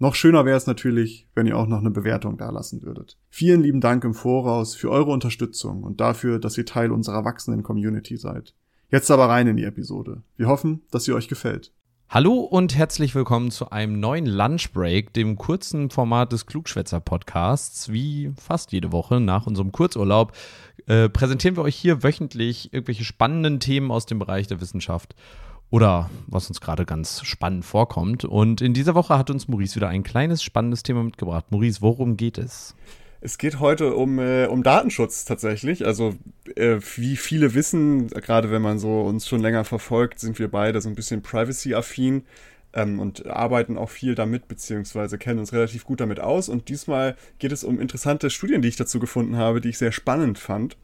Noch 0.00 0.16
schöner 0.16 0.44
wäre 0.44 0.56
es 0.56 0.66
natürlich, 0.66 1.28
wenn 1.36 1.46
ihr 1.46 1.56
auch 1.56 1.68
noch 1.68 1.78
eine 1.78 1.90
Bewertung 1.90 2.36
dalassen 2.36 2.82
würdet. 2.82 3.16
Vielen 3.30 3.62
lieben 3.62 3.80
Dank 3.80 4.02
im 4.02 4.12
Voraus 4.12 4.74
für 4.74 4.90
eure 4.90 5.12
Unterstützung 5.12 5.84
und 5.84 6.00
dafür, 6.00 6.40
dass 6.40 6.58
ihr 6.58 6.66
Teil 6.66 6.90
unserer 6.90 7.24
wachsenden 7.24 7.62
Community 7.62 8.16
seid. 8.16 8.54
Jetzt 8.90 9.10
aber 9.12 9.28
rein 9.28 9.46
in 9.46 9.56
die 9.56 9.64
Episode. 9.64 10.22
Wir 10.36 10.48
hoffen, 10.48 10.82
dass 10.90 11.04
sie 11.04 11.12
euch 11.12 11.28
gefällt. 11.28 11.72
Hallo 12.08 12.40
und 12.40 12.76
herzlich 12.76 13.14
willkommen 13.14 13.52
zu 13.52 13.70
einem 13.70 14.00
neuen 14.00 14.26
Lunchbreak, 14.26 15.12
dem 15.12 15.36
kurzen 15.36 15.90
Format 15.90 16.32
des 16.32 16.46
Klugschwätzer 16.46 16.98
Podcasts. 16.98 17.92
Wie 17.92 18.32
fast 18.36 18.72
jede 18.72 18.90
Woche 18.90 19.20
nach 19.20 19.46
unserem 19.46 19.70
Kurzurlaub 19.70 20.32
äh, 20.86 21.08
präsentieren 21.08 21.56
wir 21.56 21.62
euch 21.62 21.76
hier 21.76 22.02
wöchentlich 22.02 22.72
irgendwelche 22.72 23.04
spannenden 23.04 23.60
Themen 23.60 23.92
aus 23.92 24.06
dem 24.06 24.18
Bereich 24.18 24.48
der 24.48 24.60
Wissenschaft 24.60 25.14
oder 25.74 26.08
was 26.28 26.46
uns 26.46 26.60
gerade 26.60 26.84
ganz 26.84 27.24
spannend 27.24 27.64
vorkommt. 27.64 28.24
Und 28.24 28.60
in 28.60 28.74
dieser 28.74 28.94
Woche 28.94 29.18
hat 29.18 29.28
uns 29.28 29.48
Maurice 29.48 29.74
wieder 29.74 29.88
ein 29.88 30.04
kleines 30.04 30.40
spannendes 30.40 30.84
Thema 30.84 31.02
mitgebracht. 31.02 31.46
Maurice, 31.50 31.82
worum 31.82 32.16
geht 32.16 32.38
es? 32.38 32.76
Es 33.20 33.38
geht 33.38 33.58
heute 33.58 33.96
um, 33.96 34.20
äh, 34.20 34.46
um 34.46 34.62
Datenschutz 34.62 35.24
tatsächlich. 35.24 35.84
Also 35.84 36.14
äh, 36.54 36.76
wie 36.94 37.16
viele 37.16 37.54
wissen, 37.54 38.06
gerade 38.06 38.52
wenn 38.52 38.62
man 38.62 38.78
so 38.78 39.00
uns 39.00 39.26
schon 39.26 39.40
länger 39.40 39.64
verfolgt, 39.64 40.20
sind 40.20 40.38
wir 40.38 40.48
beide 40.48 40.80
so 40.80 40.88
ein 40.88 40.94
bisschen 40.94 41.22
privacy-affin 41.22 42.22
ähm, 42.72 43.00
und 43.00 43.26
arbeiten 43.26 43.76
auch 43.76 43.90
viel 43.90 44.14
damit, 44.14 44.46
beziehungsweise 44.46 45.18
kennen 45.18 45.40
uns 45.40 45.52
relativ 45.52 45.84
gut 45.84 46.00
damit 46.00 46.20
aus. 46.20 46.48
Und 46.48 46.68
diesmal 46.68 47.16
geht 47.40 47.50
es 47.50 47.64
um 47.64 47.80
interessante 47.80 48.30
Studien, 48.30 48.62
die 48.62 48.68
ich 48.68 48.76
dazu 48.76 49.00
gefunden 49.00 49.38
habe, 49.38 49.60
die 49.60 49.70
ich 49.70 49.78
sehr 49.78 49.90
spannend 49.90 50.38
fand 50.38 50.76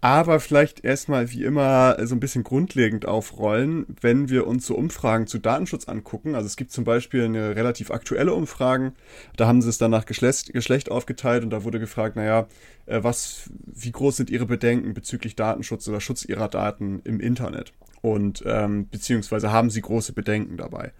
aber 0.00 0.40
vielleicht 0.40 0.82
erstmal 0.82 1.30
wie 1.30 1.44
immer 1.44 1.96
so 2.06 2.14
ein 2.14 2.20
bisschen 2.20 2.42
grundlegend 2.42 3.06
aufrollen, 3.06 3.86
wenn 4.00 4.30
wir 4.30 4.46
uns 4.46 4.66
so 4.66 4.74
Umfragen 4.74 5.26
zu 5.26 5.38
Datenschutz 5.38 5.88
angucken. 5.88 6.34
Also 6.34 6.46
es 6.46 6.56
gibt 6.56 6.72
zum 6.72 6.84
Beispiel 6.84 7.24
eine 7.24 7.54
relativ 7.54 7.90
aktuelle 7.90 8.32
Umfrage, 8.32 8.92
da 9.36 9.46
haben 9.46 9.60
sie 9.60 9.68
es 9.68 9.78
dann 9.78 9.90
nach 9.90 10.06
Geschlecht, 10.06 10.52
Geschlecht 10.52 10.90
aufgeteilt 10.90 11.44
und 11.44 11.50
da 11.50 11.64
wurde 11.64 11.78
gefragt, 11.78 12.16
naja, 12.16 12.46
äh, 12.86 13.02
was, 13.02 13.50
wie 13.66 13.92
groß 13.92 14.16
sind 14.16 14.30
ihre 14.30 14.46
Bedenken 14.46 14.94
bezüglich 14.94 15.36
Datenschutz 15.36 15.86
oder 15.88 16.00
Schutz 16.00 16.24
ihrer 16.24 16.48
Daten 16.48 17.00
im 17.04 17.20
Internet? 17.20 17.72
Und 18.02 18.42
ähm, 18.46 18.88
beziehungsweise 18.88 19.52
haben 19.52 19.68
sie 19.68 19.82
große 19.82 20.14
Bedenken 20.14 20.56
dabei. 20.56 20.92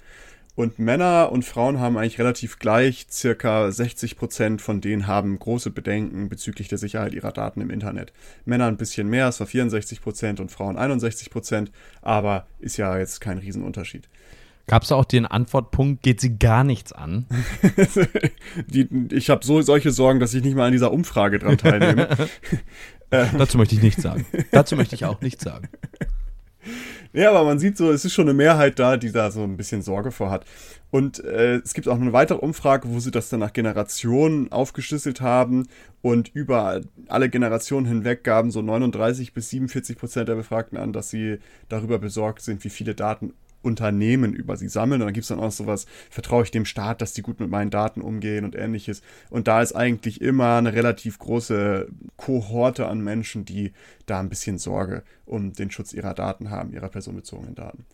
Und 0.57 0.79
Männer 0.79 1.31
und 1.33 1.45
Frauen 1.45 1.79
haben 1.79 1.97
eigentlich 1.97 2.19
relativ 2.19 2.59
gleich, 2.59 3.07
circa 3.11 3.71
60 3.71 4.17
Prozent 4.17 4.61
von 4.61 4.81
denen 4.81 5.07
haben 5.07 5.39
große 5.39 5.71
Bedenken 5.71 6.29
bezüglich 6.29 6.69
der 6.69 6.79
Sicherheit 6.79 7.15
ihrer 7.15 7.33
Daten 7.33 7.61
im 7.61 7.71
Internet. 7.71 8.13
Männer 8.45 8.67
ein 8.67 8.77
bisschen 8.77 9.09
mehr, 9.09 9.29
es 9.29 9.41
war 9.41 9.47
64 9.47 10.03
Prozent 10.03 10.41
und 10.41 10.51
Frauen 10.51 10.77
61 10.77 11.31
Prozent, 11.31 11.71
aber 12.03 12.47
ist 12.59 12.77
ja 12.77 12.99
jetzt 12.99 13.21
kein 13.21 13.39
Riesenunterschied. 13.39 14.09
Gab 14.67 14.83
es 14.83 14.93
auch 14.93 15.05
den 15.05 15.27
Antwortpunkt, 15.27 16.03
geht 16.03 16.21
sie 16.21 16.39
gar 16.39 16.63
nichts 16.63 16.93
an? 16.93 17.27
Die, 18.69 18.89
ich 19.11 19.31
habe 19.31 19.45
so 19.45 19.63
solche 19.63 19.91
Sorgen, 19.91 20.21
dass 20.21 20.35
ich 20.35 20.45
nicht 20.45 20.57
mal 20.57 20.67
an 20.67 20.73
dieser 20.73 20.93
Umfrage 20.93 21.39
dran 21.39 21.59
teilnehme. 21.59 22.09
Dazu 23.11 23.59
möchte 23.59 23.75
ich 23.75 23.83
nichts 23.83 24.03
sagen. 24.03 24.25
Dazu 24.53 24.77
möchte 24.77 24.95
ich 24.95 25.05
auch 25.05 25.21
nichts 25.21 25.43
sagen. 25.43 25.69
Ja, 27.13 27.31
aber 27.31 27.45
man 27.45 27.59
sieht 27.59 27.77
so, 27.77 27.91
es 27.91 28.05
ist 28.05 28.13
schon 28.13 28.29
eine 28.29 28.35
Mehrheit 28.35 28.79
da, 28.79 28.97
die 28.97 29.11
da 29.11 29.31
so 29.31 29.43
ein 29.43 29.57
bisschen 29.57 29.83
Sorge 29.83 30.13
vor 30.13 30.31
hat. 30.31 30.45
Und 30.91 31.23
äh, 31.25 31.57
es 31.57 31.75
gibt 31.75 31.89
auch 31.89 32.01
eine 32.01 32.13
weitere 32.13 32.39
Umfrage, 32.39 32.89
wo 32.89 33.01
sie 33.01 33.11
das 33.11 33.29
dann 33.29 33.41
nach 33.41 33.53
Generationen 33.53 34.51
aufgeschlüsselt 34.53 35.21
haben 35.21 35.67
und 36.03 36.29
über 36.35 36.81
alle 37.09 37.29
Generationen 37.29 37.87
hinweg 37.87 38.25
gaben 38.25 38.51
so 38.51 38.63
39 38.63 39.33
bis 39.33 39.51
47 39.51 39.97
Prozent 39.97 40.29
der 40.29 40.35
Befragten 40.35 40.79
an, 40.79 40.93
dass 40.93 41.11
sie 41.11 41.39
darüber 41.69 41.99
besorgt 41.99 42.43
sind, 42.43 42.65
wie 42.65 42.71
viele 42.71 42.95
Daten 42.95 43.35
Unternehmen 43.63 44.33
über 44.33 44.57
sie 44.57 44.69
sammeln. 44.69 45.01
Und 45.01 45.09
dann 45.09 45.15
gibt 45.15 45.25
es 45.25 45.29
dann 45.29 45.41
auch 45.41 45.53
sowas, 45.53 45.87
vertraue 46.11 46.45
ich 46.45 46.51
dem 46.51 46.65
Staat, 46.65 47.01
dass 47.01 47.13
die 47.13 47.23
gut 47.23 47.41
mit 47.41 47.51
meinen 47.51 47.71
Daten 47.71 48.01
umgehen 48.01 48.45
und 48.45 48.57
ähnliches. 48.57 49.03
Und 49.29 49.49
da 49.49 49.63
ist 49.63 49.75
eigentlich 49.75 50.21
immer 50.21 50.57
eine 50.57 50.73
relativ 50.73 51.19
große 51.19 51.89
Kohorte 52.17 52.87
an 52.87 53.01
Menschen, 53.01 53.45
die 53.45 53.73
da 54.07 54.21
ein 54.21 54.29
bisschen 54.29 54.59
Sorge 54.59 55.03
um 55.27 55.53
den 55.53 55.71
Schutz 55.71 55.93
ihrer 55.93 56.15
Daten 56.15 56.51
haben, 56.51 56.73
ihrer 56.73 56.89
personenbezogenen 56.89 57.55
Daten. 57.55 57.85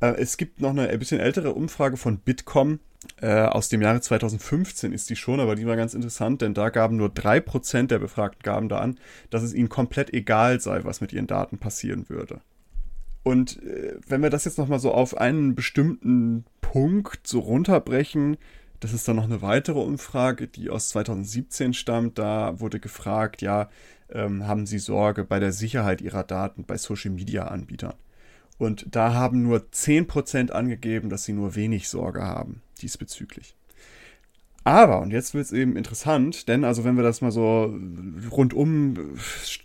Äh, 0.00 0.14
es 0.18 0.36
gibt 0.36 0.60
noch 0.60 0.70
eine 0.70 0.88
ein 0.88 0.98
bisschen 0.98 1.20
ältere 1.20 1.52
Umfrage 1.52 1.96
von 1.96 2.18
Bitkom. 2.18 2.80
Äh, 3.20 3.42
aus 3.42 3.68
dem 3.68 3.82
Jahre 3.82 4.00
2015 4.00 4.92
ist 4.92 5.10
die 5.10 5.16
schon, 5.16 5.38
aber 5.38 5.54
die 5.54 5.66
war 5.66 5.76
ganz 5.76 5.94
interessant, 5.94 6.42
denn 6.42 6.54
da 6.54 6.70
gaben 6.70 6.96
nur 6.96 7.08
3% 7.08 7.86
der 7.86 7.98
Befragten 7.98 8.42
gaben 8.42 8.68
da 8.68 8.78
an, 8.78 8.98
dass 9.30 9.42
es 9.42 9.54
ihnen 9.54 9.68
komplett 9.68 10.12
egal 10.12 10.60
sei, 10.60 10.82
was 10.84 11.00
mit 11.00 11.12
ihren 11.12 11.26
Daten 11.26 11.58
passieren 11.58 12.08
würde. 12.08 12.40
Und 13.26 13.60
äh, 13.64 13.96
wenn 14.06 14.22
wir 14.22 14.30
das 14.30 14.44
jetzt 14.44 14.56
nochmal 14.56 14.78
so 14.78 14.92
auf 14.92 15.16
einen 15.16 15.56
bestimmten 15.56 16.44
Punkt 16.60 17.26
so 17.26 17.40
runterbrechen, 17.40 18.36
das 18.78 18.92
ist 18.92 19.08
dann 19.08 19.16
noch 19.16 19.24
eine 19.24 19.42
weitere 19.42 19.80
Umfrage, 19.80 20.46
die 20.46 20.70
aus 20.70 20.90
2017 20.90 21.74
stammt. 21.74 22.18
Da 22.18 22.60
wurde 22.60 22.78
gefragt, 22.78 23.42
ja, 23.42 23.68
ähm, 24.10 24.46
haben 24.46 24.64
Sie 24.64 24.78
Sorge 24.78 25.24
bei 25.24 25.40
der 25.40 25.50
Sicherheit 25.50 26.02
Ihrer 26.02 26.22
Daten 26.22 26.66
bei 26.66 26.76
Social-Media-Anbietern? 26.76 27.94
Und 28.58 28.86
da 28.94 29.12
haben 29.12 29.42
nur 29.42 29.58
10% 29.72 30.52
angegeben, 30.52 31.10
dass 31.10 31.24
sie 31.24 31.32
nur 31.32 31.56
wenig 31.56 31.88
Sorge 31.88 32.22
haben 32.22 32.62
diesbezüglich. 32.80 33.56
Aber, 34.66 35.00
und 35.00 35.12
jetzt 35.12 35.32
wird 35.32 35.44
es 35.44 35.52
eben 35.52 35.76
interessant, 35.76 36.48
denn 36.48 36.64
also 36.64 36.82
wenn 36.82 36.96
wir 36.96 37.04
das 37.04 37.20
mal 37.20 37.30
so 37.30 37.72
rundum, 38.32 39.14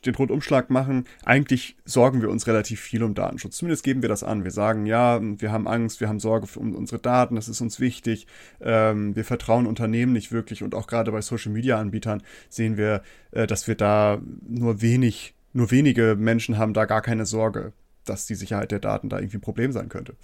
den 0.06 0.14
Rundumschlag 0.14 0.70
machen, 0.70 1.06
eigentlich 1.26 1.76
sorgen 1.86 2.22
wir 2.22 2.30
uns 2.30 2.46
relativ 2.46 2.80
viel 2.82 3.02
um 3.02 3.16
Datenschutz. 3.16 3.58
Zumindest 3.58 3.84
geben 3.84 4.04
wir 4.04 4.10
das 4.10 4.24
an. 4.24 4.44
Wir 4.44 4.52
sagen, 4.52 4.86
ja, 4.86 5.20
wir 5.20 5.52
haben 5.52 5.68
Angst, 5.68 6.02
wir 6.02 6.08
haben 6.08 6.20
Sorge 6.20 6.46
um 6.56 6.76
unsere 6.76 7.02
Daten, 7.02 7.34
das 7.34 7.50
ist 7.50 7.62
uns 7.62 7.80
wichtig. 7.80 8.28
Ähm, 8.62 9.16
wir 9.16 9.26
vertrauen 9.26 9.66
Unternehmen 9.66 10.14
nicht 10.14 10.32
wirklich 10.32 10.62
und 10.62 10.76
auch 10.76 10.86
gerade 10.86 11.12
bei 11.12 11.22
Social-Media-Anbietern 11.22 12.22
sehen 12.50 12.78
wir, 12.78 13.02
äh, 13.32 13.48
dass 13.48 13.68
wir 13.68 13.74
da 13.74 14.22
nur 14.48 14.84
wenig, 14.84 15.34
nur 15.52 15.72
wenige 15.72 16.16
Menschen 16.16 16.60
haben 16.60 16.76
da 16.76 16.86
gar 16.86 17.02
keine 17.02 17.26
Sorge, 17.26 17.74
dass 18.06 18.28
die 18.28 18.36
Sicherheit 18.36 18.70
der 18.70 18.78
Daten 18.78 19.10
da 19.10 19.18
irgendwie 19.18 19.38
ein 19.38 19.42
Problem 19.42 19.72
sein 19.72 19.90
könnte. 19.90 20.16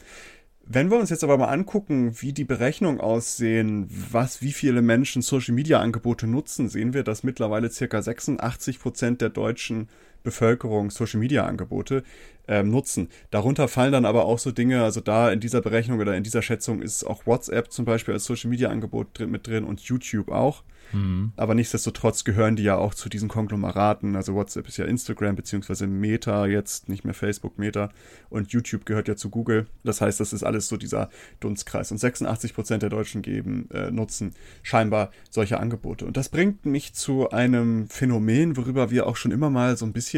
Wenn 0.69 0.91
wir 0.91 0.97
uns 0.97 1.09
jetzt 1.09 1.23
aber 1.23 1.37
mal 1.37 1.45
angucken, 1.45 2.21
wie 2.21 2.33
die 2.33 2.43
Berechnungen 2.43 2.99
aussehen, 2.99 3.87
was, 4.11 4.41
wie 4.41 4.51
viele 4.51 4.81
Menschen 4.81 5.21
Social 5.21 5.55
Media 5.55 5.79
Angebote 5.79 6.27
nutzen, 6.27 6.67
sehen 6.67 6.93
wir, 6.93 7.03
dass 7.03 7.23
mittlerweile 7.23 7.71
circa 7.71 8.01
86 8.01 8.79
Prozent 8.79 9.21
der 9.21 9.29
deutschen 9.29 9.87
Bevölkerung 10.27 10.91
Social 10.91 11.21
Media 11.21 11.45
Angebote 11.45 12.03
ähm, 12.49 12.69
nutzen. 12.69 13.07
Darunter 13.31 13.69
fallen 13.69 13.93
dann 13.93 14.05
aber 14.05 14.25
auch 14.25 14.39
so 14.39 14.51
Dinge, 14.51 14.83
also 14.83 14.99
da 14.99 15.31
in 15.31 15.39
dieser 15.39 15.61
Berechnung 15.61 15.99
oder 15.99 16.17
in 16.17 16.23
dieser 16.23 16.41
Schätzung 16.41 16.81
ist 16.81 17.05
auch 17.05 17.25
WhatsApp 17.25 17.71
zum 17.71 17.85
Beispiel 17.85 18.13
als 18.13 18.25
Social 18.25 18.49
Media 18.49 18.69
Angebot 18.69 19.17
drin, 19.17 19.31
mit 19.31 19.47
drin 19.47 19.63
und 19.63 19.79
YouTube 19.81 20.29
auch. 20.29 20.63
Mhm. 20.93 21.31
Aber 21.35 21.53
nichtsdestotrotz 21.53 22.23
gehören 22.23 22.55
die 22.55 22.63
ja 22.63 22.77
auch 22.77 22.93
zu 22.93 23.09
diesen 23.09 23.27
Konglomeraten. 23.27 24.15
Also 24.15 24.33
WhatsApp 24.33 24.67
ist 24.67 24.77
ja 24.77 24.85
Instagram 24.85 25.35
beziehungsweise 25.35 25.87
Meta 25.87 26.45
jetzt, 26.45 26.89
nicht 26.89 27.03
mehr 27.03 27.13
Facebook, 27.13 27.57
Meta. 27.57 27.89
Und 28.29 28.51
YouTube 28.51 28.85
gehört 28.85 29.07
ja 29.07 29.15
zu 29.15 29.29
Google. 29.29 29.67
Das 29.83 30.01
heißt, 30.01 30.19
das 30.19 30.33
ist 30.33 30.43
alles 30.43 30.67
so 30.67 30.77
dieser 30.77 31.09
Dunstkreis. 31.39 31.91
Und 31.91 31.97
86 31.97 32.53
Prozent 32.53 32.83
der 32.83 32.89
Deutschen 32.89 33.21
geben, 33.21 33.69
äh, 33.71 33.91
nutzen 33.91 34.33
scheinbar 34.63 35.11
solche 35.29 35.59
Angebote. 35.59 36.05
Und 36.05 36.17
das 36.17 36.29
bringt 36.29 36.65
mich 36.65 36.93
zu 36.93 37.29
einem 37.29 37.89
Phänomen, 37.89 38.57
worüber 38.57 38.89
wir 38.89 39.07
auch 39.07 39.15
schon 39.15 39.31
immer 39.31 39.49
mal 39.49 39.77
so 39.77 39.85
ein 39.85 39.93
bisschen 39.93 40.16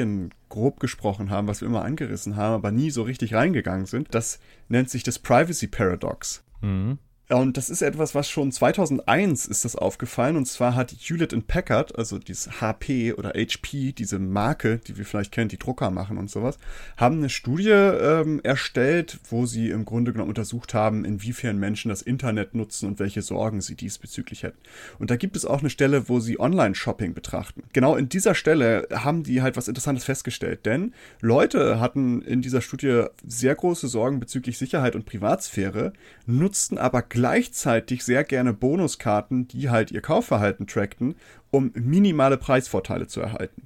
grob 0.50 0.80
gesprochen 0.80 1.30
haben, 1.30 1.48
was 1.48 1.62
wir 1.62 1.68
immer 1.68 1.84
angerissen 1.84 2.36
haben, 2.36 2.54
aber 2.54 2.72
nie 2.72 2.92
so 2.92 3.04
richtig 3.04 3.34
reingegangen 3.34 3.86
sind. 3.86 4.14
Das 4.14 4.40
nennt 4.68 4.90
sich 4.90 5.04
das 5.04 5.20
Privacy 5.20 5.68
Paradox. 5.68 6.44
Mhm. 6.62 6.98
Und 7.32 7.58
das 7.58 7.70
ist 7.70 7.84
etwas, 7.84 8.16
was 8.16 8.28
schon 8.28 8.52
2001 8.52 9.46
ist 9.46 9.64
das 9.64 9.76
aufgefallen. 9.76 10.36
Und 10.36 10.48
zwar 10.48 10.74
hat 10.74 10.92
Hewlett 10.92 11.30
Packard, 11.48 11.96
also 11.96 12.18
dieses 12.18 12.60
HP 12.60 13.14
oder 13.14 13.34
HP, 13.36 13.92
diese 13.92 14.18
Marke, 14.18 14.80
die 14.88 14.98
wir 14.98 15.06
vielleicht 15.06 15.32
kennen, 15.32 15.48
die 15.50 15.60
Drucker 15.60 15.92
machen 15.92 16.18
und 16.18 16.32
sowas, 16.32 16.58
haben 16.98 17.18
eine 17.18 17.30
Studie 17.30 17.70
ähm, 17.70 18.40
erstellt, 18.42 19.20
wo 19.30 19.46
sie 19.46 19.70
im 19.70 19.86
Grunde 19.86 20.12
genommen 20.12 20.30
untersucht 20.30 20.74
haben, 20.74 21.06
inwiefern 21.06 21.60
Menschen 21.60 21.90
das 21.90 22.02
Internet 22.02 22.56
nutzen 22.56 22.88
und 22.88 22.98
welche 22.98 23.22
Sorgen 23.22 23.62
sie 23.62 23.76
diesbezüglich 23.76 24.42
hätten. 24.42 24.58
Und 24.98 25.12
da 25.12 25.16
gibt 25.16 25.36
es 25.36 25.46
auch 25.46 25.60
eine 25.60 25.70
Stelle, 25.70 26.10
wo 26.10 26.20
sie 26.20 26.40
Online-Shopping 26.40 27.14
betrachten. 27.14 27.62
Genau 27.74 27.96
in 27.96 28.10
dieser 28.10 28.34
Stelle 28.34 28.88
haben 28.92 29.22
die 29.22 29.44
halt 29.44 29.56
was 29.56 29.68
Interessantes 29.68 30.04
festgestellt, 30.04 30.66
denn 30.66 30.96
Leute 31.22 31.80
hatten 31.80 32.24
in 32.24 32.42
dieser 32.42 32.62
Studie 32.62 33.04
sehr 33.28 33.54
große 33.54 33.88
Sorgen 33.88 34.20
bezüglich 34.20 34.58
Sicherheit 34.58 34.96
und 34.96 35.06
Privatsphäre, 35.06 35.94
nutzten 36.26 36.80
aber 36.80 37.04
gleichzeitig 37.20 38.06
sehr 38.06 38.24
gerne 38.24 38.54
Bonuskarten, 38.54 39.46
die 39.50 39.70
halt 39.70 39.92
ihr 39.92 40.00
Kaufverhalten 40.00 40.68
trackten, 40.68 41.16
um 41.52 41.72
minimale 41.74 42.38
Preisvorteile 42.38 43.08
zu 43.08 43.20
erhalten. 43.20 43.64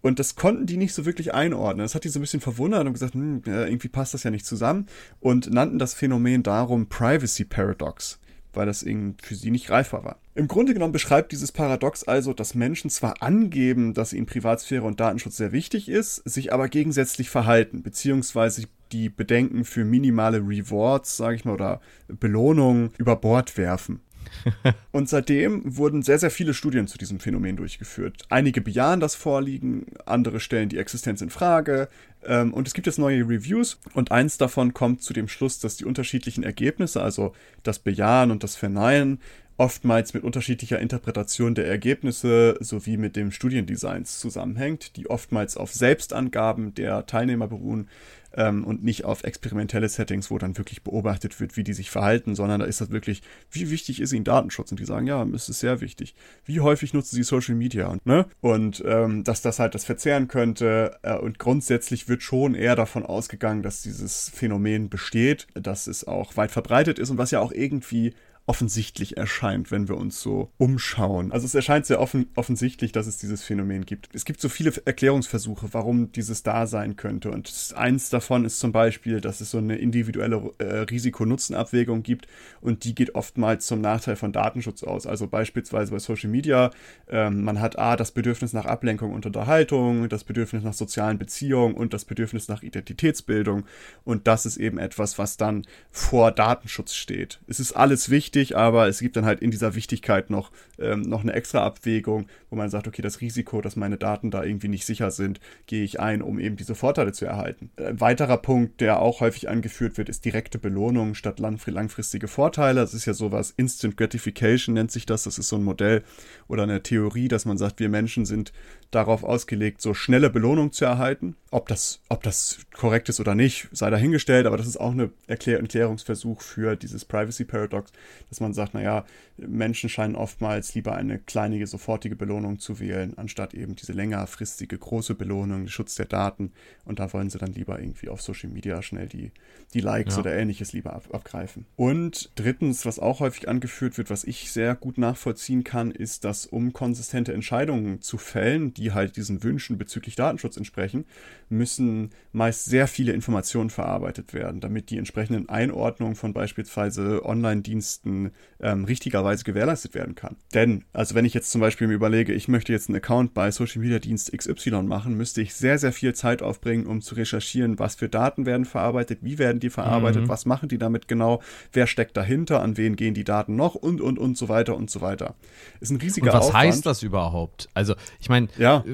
Und 0.00 0.20
das 0.20 0.36
konnten 0.36 0.66
die 0.66 0.76
nicht 0.76 0.94
so 0.94 1.04
wirklich 1.04 1.34
einordnen. 1.34 1.84
Das 1.84 1.96
hat 1.96 2.04
die 2.04 2.08
so 2.08 2.20
ein 2.20 2.22
bisschen 2.22 2.40
verwundert 2.40 2.86
und 2.86 2.92
gesagt, 2.92 3.14
hm, 3.14 3.42
irgendwie 3.46 3.88
passt 3.88 4.14
das 4.14 4.22
ja 4.22 4.30
nicht 4.30 4.46
zusammen. 4.46 4.86
Und 5.18 5.52
nannten 5.52 5.80
das 5.80 5.92
Phänomen 5.92 6.44
darum 6.44 6.88
Privacy 6.88 7.44
Paradox, 7.44 8.20
weil 8.56 8.66
das 8.66 8.82
irgendwie 8.82 9.24
für 9.24 9.34
sie 9.34 9.50
nicht 9.50 9.66
greifbar 9.66 10.04
war. 10.04 10.18
Im 10.34 10.48
Grunde 10.48 10.74
genommen 10.74 10.92
beschreibt 10.92 11.32
dieses 11.32 11.52
Paradox 11.52 12.04
also, 12.04 12.32
dass 12.32 12.54
Menschen 12.54 12.90
zwar 12.90 13.22
angeben, 13.22 13.94
dass 13.94 14.12
ihnen 14.12 14.26
Privatsphäre 14.26 14.84
und 14.84 15.00
Datenschutz 15.00 15.36
sehr 15.36 15.52
wichtig 15.52 15.88
ist, 15.88 16.16
sich 16.28 16.52
aber 16.52 16.68
gegensätzlich 16.68 17.30
verhalten, 17.30 17.82
beziehungsweise 17.82 18.64
die 18.92 19.08
Bedenken 19.08 19.64
für 19.64 19.84
minimale 19.84 20.38
Rewards, 20.38 21.16
sage 21.16 21.36
ich 21.36 21.44
mal, 21.44 21.54
oder 21.54 21.80
Belohnungen 22.08 22.90
über 22.98 23.16
Bord 23.16 23.56
werfen. 23.56 24.00
und 24.92 25.08
seitdem 25.08 25.62
wurden 25.76 26.02
sehr, 26.02 26.18
sehr 26.18 26.30
viele 26.30 26.54
Studien 26.54 26.86
zu 26.86 26.98
diesem 26.98 27.20
Phänomen 27.20 27.56
durchgeführt. 27.56 28.24
Einige 28.28 28.60
bejahen 28.60 29.00
das 29.00 29.14
Vorliegen, 29.14 29.86
andere 30.06 30.40
stellen 30.40 30.68
die 30.68 30.78
Existenz 30.78 31.20
in 31.20 31.30
Frage. 31.30 31.88
Ähm, 32.26 32.52
und 32.52 32.66
es 32.66 32.74
gibt 32.74 32.86
jetzt 32.86 32.98
neue 32.98 33.28
Reviews 33.28 33.78
und 33.94 34.12
eins 34.12 34.38
davon 34.38 34.74
kommt 34.74 35.02
zu 35.02 35.12
dem 35.12 35.28
Schluss, 35.28 35.58
dass 35.58 35.76
die 35.76 35.84
unterschiedlichen 35.84 36.44
Ergebnisse, 36.44 37.02
also 37.02 37.32
das 37.62 37.78
Bejahen 37.78 38.30
und 38.30 38.42
das 38.42 38.56
Verneinen, 38.56 39.20
oftmals 39.56 40.14
mit 40.14 40.24
unterschiedlicher 40.24 40.80
Interpretation 40.80 41.54
der 41.54 41.66
Ergebnisse 41.66 42.56
sowie 42.60 42.96
mit 42.96 43.14
dem 43.14 43.30
Studiendesigns 43.30 44.18
zusammenhängt, 44.18 44.96
die 44.96 45.08
oftmals 45.08 45.56
auf 45.56 45.72
Selbstangaben 45.72 46.74
der 46.74 47.06
Teilnehmer 47.06 47.46
beruhen 47.46 47.88
ähm, 48.36 48.64
und 48.64 48.84
nicht 48.84 49.04
auf 49.04 49.24
experimentelle 49.24 49.88
Settings, 49.88 50.30
wo 50.30 50.38
dann 50.38 50.58
wirklich 50.58 50.82
beobachtet 50.82 51.40
wird, 51.40 51.56
wie 51.56 51.64
die 51.64 51.72
sich 51.72 51.90
verhalten, 51.90 52.34
sondern 52.34 52.60
da 52.60 52.66
ist 52.66 52.80
das 52.80 52.90
wirklich, 52.90 53.22
wie 53.50 53.70
wichtig 53.70 54.00
ist 54.00 54.12
ihnen 54.12 54.24
Datenschutz? 54.24 54.70
Und 54.70 54.80
die 54.80 54.84
sagen, 54.84 55.06
ja, 55.06 55.24
es 55.34 55.48
ist 55.48 55.60
sehr 55.60 55.80
wichtig. 55.80 56.14
Wie 56.44 56.60
häufig 56.60 56.94
nutzen 56.94 57.16
sie 57.16 57.22
Social 57.22 57.54
Media? 57.54 57.88
Und, 57.88 58.04
ne? 58.06 58.26
und 58.40 58.82
ähm, 58.86 59.24
dass 59.24 59.42
das 59.42 59.58
halt 59.58 59.74
das 59.74 59.84
verzehren 59.84 60.28
könnte. 60.28 60.98
Äh, 61.02 61.16
und 61.16 61.38
grundsätzlich 61.38 62.08
wird 62.08 62.22
schon 62.22 62.54
eher 62.54 62.76
davon 62.76 63.04
ausgegangen, 63.04 63.62
dass 63.62 63.82
dieses 63.82 64.30
Phänomen 64.30 64.88
besteht, 64.88 65.46
dass 65.54 65.86
es 65.86 66.06
auch 66.06 66.36
weit 66.36 66.50
verbreitet 66.50 66.98
ist 66.98 67.10
und 67.10 67.18
was 67.18 67.30
ja 67.30 67.40
auch 67.40 67.52
irgendwie 67.52 68.14
offensichtlich 68.46 69.16
erscheint, 69.16 69.70
wenn 69.70 69.88
wir 69.88 69.96
uns 69.96 70.20
so 70.20 70.50
umschauen. 70.58 71.32
Also 71.32 71.46
es 71.46 71.54
erscheint 71.54 71.86
sehr 71.86 71.98
offen, 71.98 72.26
offensichtlich, 72.34 72.92
dass 72.92 73.06
es 73.06 73.16
dieses 73.16 73.42
Phänomen 73.42 73.86
gibt. 73.86 74.10
Es 74.12 74.26
gibt 74.26 74.38
so 74.40 74.50
viele 74.50 74.70
Erklärungsversuche, 74.84 75.68
warum 75.72 76.12
dieses 76.12 76.42
da 76.42 76.66
sein 76.66 76.96
könnte. 76.96 77.30
Und 77.30 77.72
eins 77.74 78.10
davon 78.10 78.44
ist 78.44 78.58
zum 78.58 78.70
Beispiel, 78.70 79.22
dass 79.22 79.40
es 79.40 79.50
so 79.50 79.58
eine 79.58 79.76
individuelle 79.76 80.52
äh, 80.58 80.64
Risiko-Nutzen-Abwägung 80.80 82.02
gibt 82.02 82.26
und 82.60 82.84
die 82.84 82.94
geht 82.94 83.14
oftmals 83.14 83.66
zum 83.66 83.80
Nachteil 83.80 84.16
von 84.16 84.32
Datenschutz 84.32 84.84
aus. 84.84 85.06
Also 85.06 85.26
beispielsweise 85.26 85.90
bei 85.90 85.98
Social 85.98 86.28
Media, 86.28 86.70
ähm, 87.08 87.44
man 87.44 87.60
hat 87.60 87.78
A, 87.78 87.96
das 87.96 88.12
Bedürfnis 88.12 88.52
nach 88.52 88.66
Ablenkung 88.66 89.14
und 89.14 89.24
Unterhaltung, 89.24 90.10
das 90.10 90.24
Bedürfnis 90.24 90.62
nach 90.62 90.74
sozialen 90.74 91.16
Beziehungen 91.16 91.74
und 91.74 91.94
das 91.94 92.04
Bedürfnis 92.04 92.48
nach 92.48 92.62
Identitätsbildung. 92.62 93.64
Und 94.04 94.26
das 94.26 94.44
ist 94.44 94.58
eben 94.58 94.76
etwas, 94.76 95.18
was 95.18 95.38
dann 95.38 95.64
vor 95.90 96.30
Datenschutz 96.30 96.92
steht. 96.92 97.40
Es 97.46 97.58
ist 97.58 97.72
alles 97.72 98.10
wichtig 98.10 98.33
wichtig, 98.34 98.56
aber 98.56 98.88
es 98.88 99.00
gibt 99.00 99.16
dann 99.16 99.24
halt 99.24 99.40
in 99.40 99.50
dieser 99.50 99.74
Wichtigkeit 99.74 100.30
noch, 100.30 100.50
ähm, 100.78 101.02
noch 101.02 101.22
eine 101.22 101.32
extra 101.32 101.64
Abwägung, 101.64 102.26
wo 102.50 102.56
man 102.56 102.68
sagt, 102.68 102.88
okay, 102.88 103.02
das 103.02 103.20
Risiko, 103.20 103.60
dass 103.60 103.76
meine 103.76 103.96
Daten 103.96 104.30
da 104.30 104.42
irgendwie 104.42 104.68
nicht 104.68 104.86
sicher 104.86 105.10
sind, 105.10 105.40
gehe 105.66 105.84
ich 105.84 106.00
ein, 106.00 106.22
um 106.22 106.38
eben 106.38 106.56
diese 106.56 106.74
Vorteile 106.74 107.12
zu 107.12 107.26
erhalten. 107.26 107.70
Ein 107.76 108.00
weiterer 108.00 108.38
Punkt, 108.38 108.80
der 108.80 109.00
auch 109.00 109.20
häufig 109.20 109.48
angeführt 109.48 109.98
wird, 109.98 110.08
ist 110.08 110.24
direkte 110.24 110.58
Belohnung 110.58 111.14
statt 111.14 111.38
langfristige 111.38 112.28
Vorteile. 112.28 112.80
Das 112.80 112.94
ist 112.94 113.06
ja 113.06 113.14
sowas, 113.14 113.54
Instant 113.56 113.96
Gratification 113.96 114.74
nennt 114.74 114.90
sich 114.90 115.06
das. 115.06 115.24
Das 115.24 115.38
ist 115.38 115.48
so 115.48 115.56
ein 115.56 115.64
Modell 115.64 116.02
oder 116.48 116.64
eine 116.64 116.82
Theorie, 116.82 117.28
dass 117.28 117.44
man 117.44 117.58
sagt, 117.58 117.80
wir 117.80 117.88
Menschen 117.88 118.26
sind 118.26 118.52
darauf 118.90 119.24
ausgelegt, 119.24 119.80
so 119.80 119.94
schnelle 119.94 120.30
Belohnung 120.30 120.72
zu 120.72 120.84
erhalten. 120.84 121.36
Ob 121.50 121.68
das, 121.68 122.00
ob 122.08 122.22
das 122.22 122.58
korrekt 122.72 123.08
ist 123.08 123.20
oder 123.20 123.34
nicht, 123.34 123.68
sei 123.72 123.90
dahingestellt, 123.90 124.46
aber 124.46 124.56
das 124.56 124.66
ist 124.66 124.76
auch 124.76 124.92
ein 124.92 125.12
Erklär 125.26 125.58
Erklärungsversuch 125.58 126.40
für 126.40 126.76
dieses 126.76 127.04
Privacy 127.04 127.44
Paradox, 127.44 127.92
dass 128.28 128.40
man 128.40 128.52
sagt, 128.52 128.74
naja, 128.74 129.04
Menschen 129.36 129.88
scheinen 129.88 130.14
oftmals 130.14 130.74
lieber 130.74 130.94
eine 130.94 131.18
kleinige, 131.18 131.66
sofortige 131.66 132.16
Belohnung 132.16 132.58
zu 132.58 132.78
wählen, 132.80 133.14
anstatt 133.16 133.54
eben 133.54 133.74
diese 133.74 133.92
längerfristige, 133.92 134.78
große 134.78 135.14
Belohnung, 135.14 135.68
Schutz 135.68 135.94
der 135.96 136.06
Daten. 136.06 136.52
Und 136.84 136.98
da 136.98 137.12
wollen 137.12 137.30
sie 137.30 137.38
dann 137.38 137.52
lieber 137.52 137.80
irgendwie 137.80 138.08
auf 138.08 138.22
Social 138.22 138.50
Media 138.50 138.82
schnell 138.82 139.08
die, 139.08 139.32
die 139.72 139.80
Likes 139.80 140.14
ja. 140.14 140.20
oder 140.20 140.34
ähnliches 140.34 140.72
lieber 140.72 140.92
ab, 140.92 141.08
abgreifen. 141.12 141.66
Und 141.76 142.30
drittens, 142.36 142.86
was 142.86 142.98
auch 142.98 143.20
häufig 143.20 143.48
angeführt 143.48 143.98
wird, 143.98 144.10
was 144.10 144.24
ich 144.24 144.52
sehr 144.52 144.74
gut 144.74 144.98
nachvollziehen 144.98 145.64
kann, 145.64 145.90
ist, 145.90 146.24
dass 146.24 146.46
um 146.46 146.72
konsistente 146.72 147.32
Entscheidungen 147.32 148.00
zu 148.02 148.18
fällen, 148.18 148.72
die 148.74 148.92
halt 148.92 149.16
diesen 149.16 149.42
Wünschen 149.42 149.78
bezüglich 149.78 150.14
Datenschutz 150.14 150.56
entsprechen, 150.56 151.04
müssen 151.48 152.10
meist 152.32 152.64
sehr 152.66 152.86
viele 152.86 153.12
Informationen 153.12 153.70
verarbeitet 153.70 154.32
werden, 154.32 154.60
damit 154.60 154.90
die 154.90 154.98
entsprechenden 154.98 155.48
Einordnungen 155.48 156.14
von 156.14 156.32
beispielsweise 156.32 157.24
Online-Diensten 157.24 158.13
ähm, 158.60 158.84
richtigerweise 158.84 159.44
gewährleistet 159.44 159.94
werden 159.94 160.14
kann. 160.14 160.36
Denn, 160.54 160.84
also 160.92 161.14
wenn 161.14 161.24
ich 161.24 161.34
jetzt 161.34 161.50
zum 161.50 161.60
Beispiel 161.60 161.86
mir 161.86 161.94
überlege, 161.94 162.32
ich 162.32 162.48
möchte 162.48 162.72
jetzt 162.72 162.88
einen 162.88 162.96
Account 162.96 163.34
bei 163.34 163.50
Social 163.50 163.82
Media 163.82 163.98
Dienst 163.98 164.32
XY 164.36 164.82
machen, 164.82 165.16
müsste 165.16 165.40
ich 165.42 165.54
sehr, 165.54 165.78
sehr 165.78 165.92
viel 165.92 166.14
Zeit 166.14 166.42
aufbringen, 166.42 166.86
um 166.86 167.02
zu 167.02 167.14
recherchieren, 167.14 167.78
was 167.78 167.94
für 167.96 168.08
Daten 168.08 168.46
werden 168.46 168.64
verarbeitet, 168.64 169.18
wie 169.22 169.38
werden 169.38 169.60
die 169.60 169.70
verarbeitet, 169.70 170.22
mhm. 170.22 170.28
was 170.28 170.46
machen 170.46 170.68
die 170.68 170.78
damit 170.78 171.08
genau, 171.08 171.42
wer 171.72 171.86
steckt 171.86 172.16
dahinter, 172.16 172.62
an 172.62 172.76
wen 172.76 172.96
gehen 172.96 173.14
die 173.14 173.24
Daten 173.24 173.56
noch 173.56 173.74
und, 173.74 174.00
und, 174.00 174.18
und 174.18 174.36
so 174.36 174.48
weiter 174.48 174.76
und 174.76 174.90
so 174.90 175.00
weiter. 175.00 175.34
Ist 175.80 175.90
ein 175.90 175.96
riesiger 175.96 176.32
und 176.32 176.38
was 176.38 176.46
Aufwand. 176.46 176.64
heißt 176.64 176.86
das 176.86 177.02
überhaupt? 177.02 177.68
Also, 177.74 177.94
ich 178.20 178.28
meine, 178.28 178.48
ja. 178.58 178.84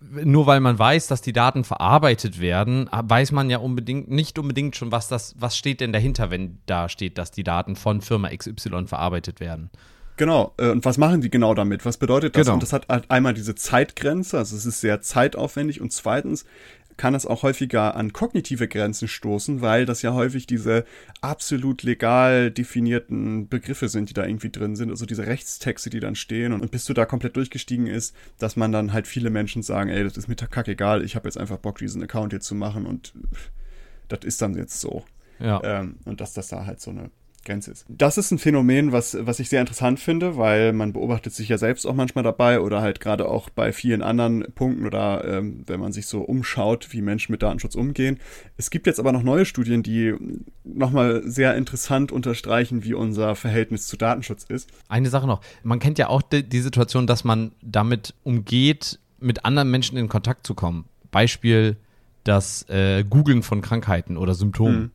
Nur 0.00 0.46
weil 0.46 0.60
man 0.60 0.78
weiß, 0.78 1.08
dass 1.08 1.20
die 1.20 1.34
Daten 1.34 1.62
verarbeitet 1.62 2.40
werden, 2.40 2.88
weiß 2.90 3.32
man 3.32 3.50
ja 3.50 3.58
unbedingt 3.58 4.10
nicht 4.10 4.38
unbedingt 4.38 4.74
schon, 4.74 4.90
was 4.90 5.08
das, 5.08 5.34
was 5.38 5.56
steht 5.56 5.80
denn 5.80 5.92
dahinter, 5.92 6.30
wenn 6.30 6.58
da 6.64 6.88
steht, 6.88 7.18
dass 7.18 7.30
die 7.30 7.44
Daten 7.44 7.76
von 7.76 8.00
Firma 8.00 8.30
XY 8.34 8.86
verarbeitet 8.86 9.40
werden. 9.40 9.70
Genau, 10.16 10.52
äh, 10.58 10.68
und 10.68 10.84
was 10.84 10.98
machen 10.98 11.22
die 11.22 11.30
genau 11.30 11.54
damit? 11.54 11.86
Was 11.86 11.96
bedeutet 11.96 12.36
das? 12.36 12.44
Genau. 12.44 12.54
Und 12.54 12.62
das 12.62 12.74
hat 12.74 12.88
halt 12.88 13.10
einmal 13.10 13.32
diese 13.32 13.54
Zeitgrenze, 13.54 14.36
also 14.36 14.54
es 14.54 14.66
ist 14.66 14.80
sehr 14.80 15.00
zeitaufwendig 15.00 15.80
und 15.80 15.92
zweitens 15.92 16.44
kann 17.00 17.14
es 17.14 17.24
auch 17.24 17.42
häufiger 17.42 17.96
an 17.96 18.12
kognitive 18.12 18.68
Grenzen 18.68 19.08
stoßen, 19.08 19.62
weil 19.62 19.86
das 19.86 20.02
ja 20.02 20.12
häufig 20.12 20.46
diese 20.46 20.84
absolut 21.22 21.82
legal 21.82 22.50
definierten 22.50 23.48
Begriffe 23.48 23.88
sind, 23.88 24.10
die 24.10 24.12
da 24.12 24.26
irgendwie 24.26 24.50
drin 24.50 24.76
sind, 24.76 24.90
also 24.90 25.06
diese 25.06 25.26
Rechtstexte, 25.26 25.88
die 25.88 26.00
dann 26.00 26.14
stehen 26.14 26.52
und, 26.52 26.70
bis 26.70 26.84
du 26.84 26.92
da 26.92 27.06
komplett 27.06 27.36
durchgestiegen 27.36 27.86
ist, 27.86 28.14
dass 28.38 28.54
man 28.56 28.70
dann 28.70 28.92
halt 28.92 29.06
viele 29.06 29.30
Menschen 29.30 29.62
sagen, 29.62 29.88
ey, 29.88 30.04
das 30.04 30.18
ist 30.18 30.28
mir 30.28 30.36
kackegal, 30.36 31.02
ich 31.02 31.16
habe 31.16 31.26
jetzt 31.26 31.38
einfach 31.38 31.56
Bock, 31.56 31.78
diesen 31.78 32.02
Account 32.02 32.34
hier 32.34 32.40
zu 32.40 32.54
machen 32.54 32.84
und 32.84 33.14
das 34.08 34.20
ist 34.24 34.42
dann 34.42 34.52
jetzt 34.52 34.78
so. 34.78 35.02
Ja. 35.38 35.62
Ähm, 35.64 35.96
und 36.04 36.20
dass 36.20 36.34
das 36.34 36.48
da 36.48 36.66
halt 36.66 36.82
so 36.82 36.90
eine 36.90 37.10
Grenze 37.44 37.70
ist. 37.70 37.86
Das 37.88 38.18
ist 38.18 38.30
ein 38.30 38.38
Phänomen, 38.38 38.92
was, 38.92 39.16
was 39.20 39.40
ich 39.40 39.48
sehr 39.48 39.60
interessant 39.60 39.98
finde, 39.98 40.36
weil 40.36 40.72
man 40.72 40.92
beobachtet 40.92 41.32
sich 41.32 41.48
ja 41.48 41.58
selbst 41.58 41.86
auch 41.86 41.94
manchmal 41.94 42.22
dabei 42.22 42.60
oder 42.60 42.82
halt 42.82 43.00
gerade 43.00 43.28
auch 43.28 43.48
bei 43.48 43.72
vielen 43.72 44.02
anderen 44.02 44.44
Punkten 44.54 44.86
oder 44.86 45.24
ähm, 45.24 45.64
wenn 45.66 45.80
man 45.80 45.92
sich 45.92 46.06
so 46.06 46.20
umschaut, 46.20 46.92
wie 46.92 47.00
Menschen 47.00 47.32
mit 47.32 47.42
Datenschutz 47.42 47.74
umgehen. 47.74 48.18
Es 48.56 48.70
gibt 48.70 48.86
jetzt 48.86 49.00
aber 49.00 49.12
noch 49.12 49.22
neue 49.22 49.46
Studien, 49.46 49.82
die 49.82 50.14
nochmal 50.64 51.22
sehr 51.24 51.56
interessant 51.56 52.12
unterstreichen, 52.12 52.84
wie 52.84 52.94
unser 52.94 53.34
Verhältnis 53.36 53.86
zu 53.86 53.96
Datenschutz 53.96 54.44
ist. 54.44 54.70
Eine 54.88 55.08
Sache 55.08 55.26
noch. 55.26 55.40
Man 55.62 55.78
kennt 55.78 55.98
ja 55.98 56.08
auch 56.08 56.22
die, 56.22 56.42
die 56.42 56.60
Situation, 56.60 57.06
dass 57.06 57.24
man 57.24 57.52
damit 57.62 58.14
umgeht, 58.22 58.98
mit 59.18 59.44
anderen 59.44 59.70
Menschen 59.70 59.96
in 59.96 60.08
Kontakt 60.08 60.46
zu 60.46 60.54
kommen. 60.54 60.86
Beispiel 61.10 61.76
das 62.24 62.68
äh, 62.68 63.02
Googlen 63.02 63.42
von 63.42 63.62
Krankheiten 63.62 64.16
oder 64.18 64.34
Symptomen. 64.34 64.74
Hm 64.74 64.90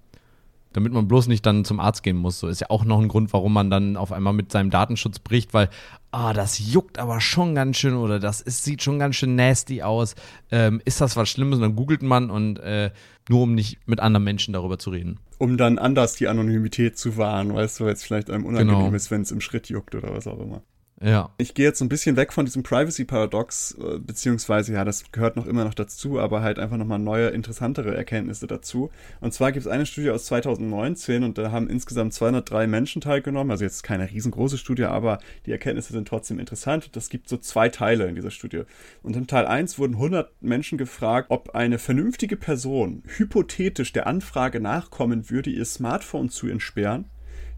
damit 0.76 0.92
man 0.92 1.08
bloß 1.08 1.28
nicht 1.28 1.46
dann 1.46 1.64
zum 1.64 1.80
Arzt 1.80 2.04
gehen 2.04 2.18
muss. 2.18 2.40
So 2.40 2.48
ist 2.48 2.60
ja 2.60 2.70
auch 2.70 2.84
noch 2.84 3.00
ein 3.00 3.08
Grund, 3.08 3.32
warum 3.32 3.54
man 3.54 3.70
dann 3.70 3.96
auf 3.96 4.12
einmal 4.12 4.34
mit 4.34 4.52
seinem 4.52 4.70
Datenschutz 4.70 5.20
bricht, 5.20 5.54
weil, 5.54 5.70
ah, 6.12 6.34
das 6.34 6.60
juckt 6.60 7.00
aber 7.00 7.22
schon 7.22 7.56
ganz 7.56 7.78
schön 7.78 7.96
oder 7.96 8.20
das 8.20 8.42
ist, 8.42 8.64
sieht 8.66 8.84
schon 8.84 9.00
ganz 9.00 9.16
schön 9.16 9.36
nasty 9.36 9.82
aus. 9.82 10.16
Ähm, 10.52 10.82
ist 10.84 11.00
das 11.00 11.16
was 11.16 11.30
Schlimmes? 11.30 11.58
Und 11.58 11.62
dann 11.62 11.76
googelt 11.76 12.04
man 12.04 12.30
und 12.30 12.60
äh, 12.60 12.92
nur 13.30 13.44
um 13.44 13.56
nicht 13.56 13.80
mit 13.88 14.02
anderen 14.02 14.26
Menschen 14.26 14.54
darüber 14.54 14.78
zu 14.78 14.90
reden. 14.90 15.20
Um 15.38 15.58
dann 15.58 15.80
anders 15.80 16.16
die 16.16 16.28
Anonymität 16.28 16.98
zu 16.98 17.16
wahren, 17.16 17.54
weißt 17.54 17.80
du, 17.80 17.86
weil 17.86 17.94
es 17.94 18.04
vielleicht 18.04 18.30
einem 18.30 18.46
unangenehm 18.46 18.86
genau. 18.86 18.96
ist, 18.96 19.12
wenn 19.12 19.22
es 19.22 19.32
im 19.32 19.42
Schritt 19.42 19.70
juckt 19.70 19.96
oder 19.96 20.14
was 20.14 20.28
auch 20.28 20.40
immer. 20.40 20.62
Ja. 21.02 21.30
Ich 21.38 21.54
gehe 21.54 21.66
jetzt 21.66 21.82
ein 21.82 21.90
bisschen 21.90 22.16
weg 22.16 22.32
von 22.32 22.46
diesem 22.46 22.64
Privacy-Paradox, 22.64 23.78
äh, 23.78 24.00
beziehungsweise, 24.00 24.74
ja, 24.74 24.86
das 24.86 25.12
gehört 25.12 25.36
noch 25.36 25.46
immer 25.46 25.66
noch 25.66 25.74
dazu, 25.74 26.20
aber 26.20 26.42
halt 26.42 26.58
einfach 26.58 26.78
nochmal 26.78 27.00
neue, 27.00 27.28
interessantere 27.28 27.94
Erkenntnisse 27.94 28.48
dazu. 28.48 28.92
Und 29.20 29.34
zwar 29.34 29.52
gibt 29.52 29.66
es 29.66 29.72
eine 29.72 29.86
Studie 29.86 30.10
aus 30.12 30.26
2019 30.28 31.24
und 31.24 31.38
da 31.38 31.52
haben 31.52 31.70
insgesamt 31.70 32.14
203 32.14 32.68
Menschen 32.68 33.02
teilgenommen, 33.02 33.52
also 33.52 33.66
jetzt 33.66 33.84
keine 33.84 34.10
riesengroße 34.10 34.58
Studie, 34.58 34.86
aber 34.86 35.20
die 35.46 35.52
Erkenntnisse 35.52 35.92
sind 35.92 36.08
trotzdem 36.08 36.40
interessant. 36.40 36.96
Das 36.96 37.10
gibt 37.10 37.28
so 37.28 37.38
zwei 37.38 37.68
Teile 37.68 38.08
in 38.08 38.16
dieser 38.16 38.32
Studie. 38.32 38.64
Und 39.04 39.18
im 39.18 39.28
Teil 39.28 39.48
1 39.48 39.78
wurden 39.78 39.96
100 39.96 40.42
Menschen 40.42 40.78
gefragt, 40.78 41.28
ob 41.30 41.56
eine 41.56 41.78
vernünftige 41.78 42.38
Person 42.38 43.04
hypothetisch 43.06 43.92
der 43.92 44.08
Anfrage 44.08 44.62
nachkommen 44.62 45.30
würde, 45.30 45.50
ihr 45.50 45.66
Smartphone 45.66 46.30
zu 46.30 46.48
entsperren 46.48 47.06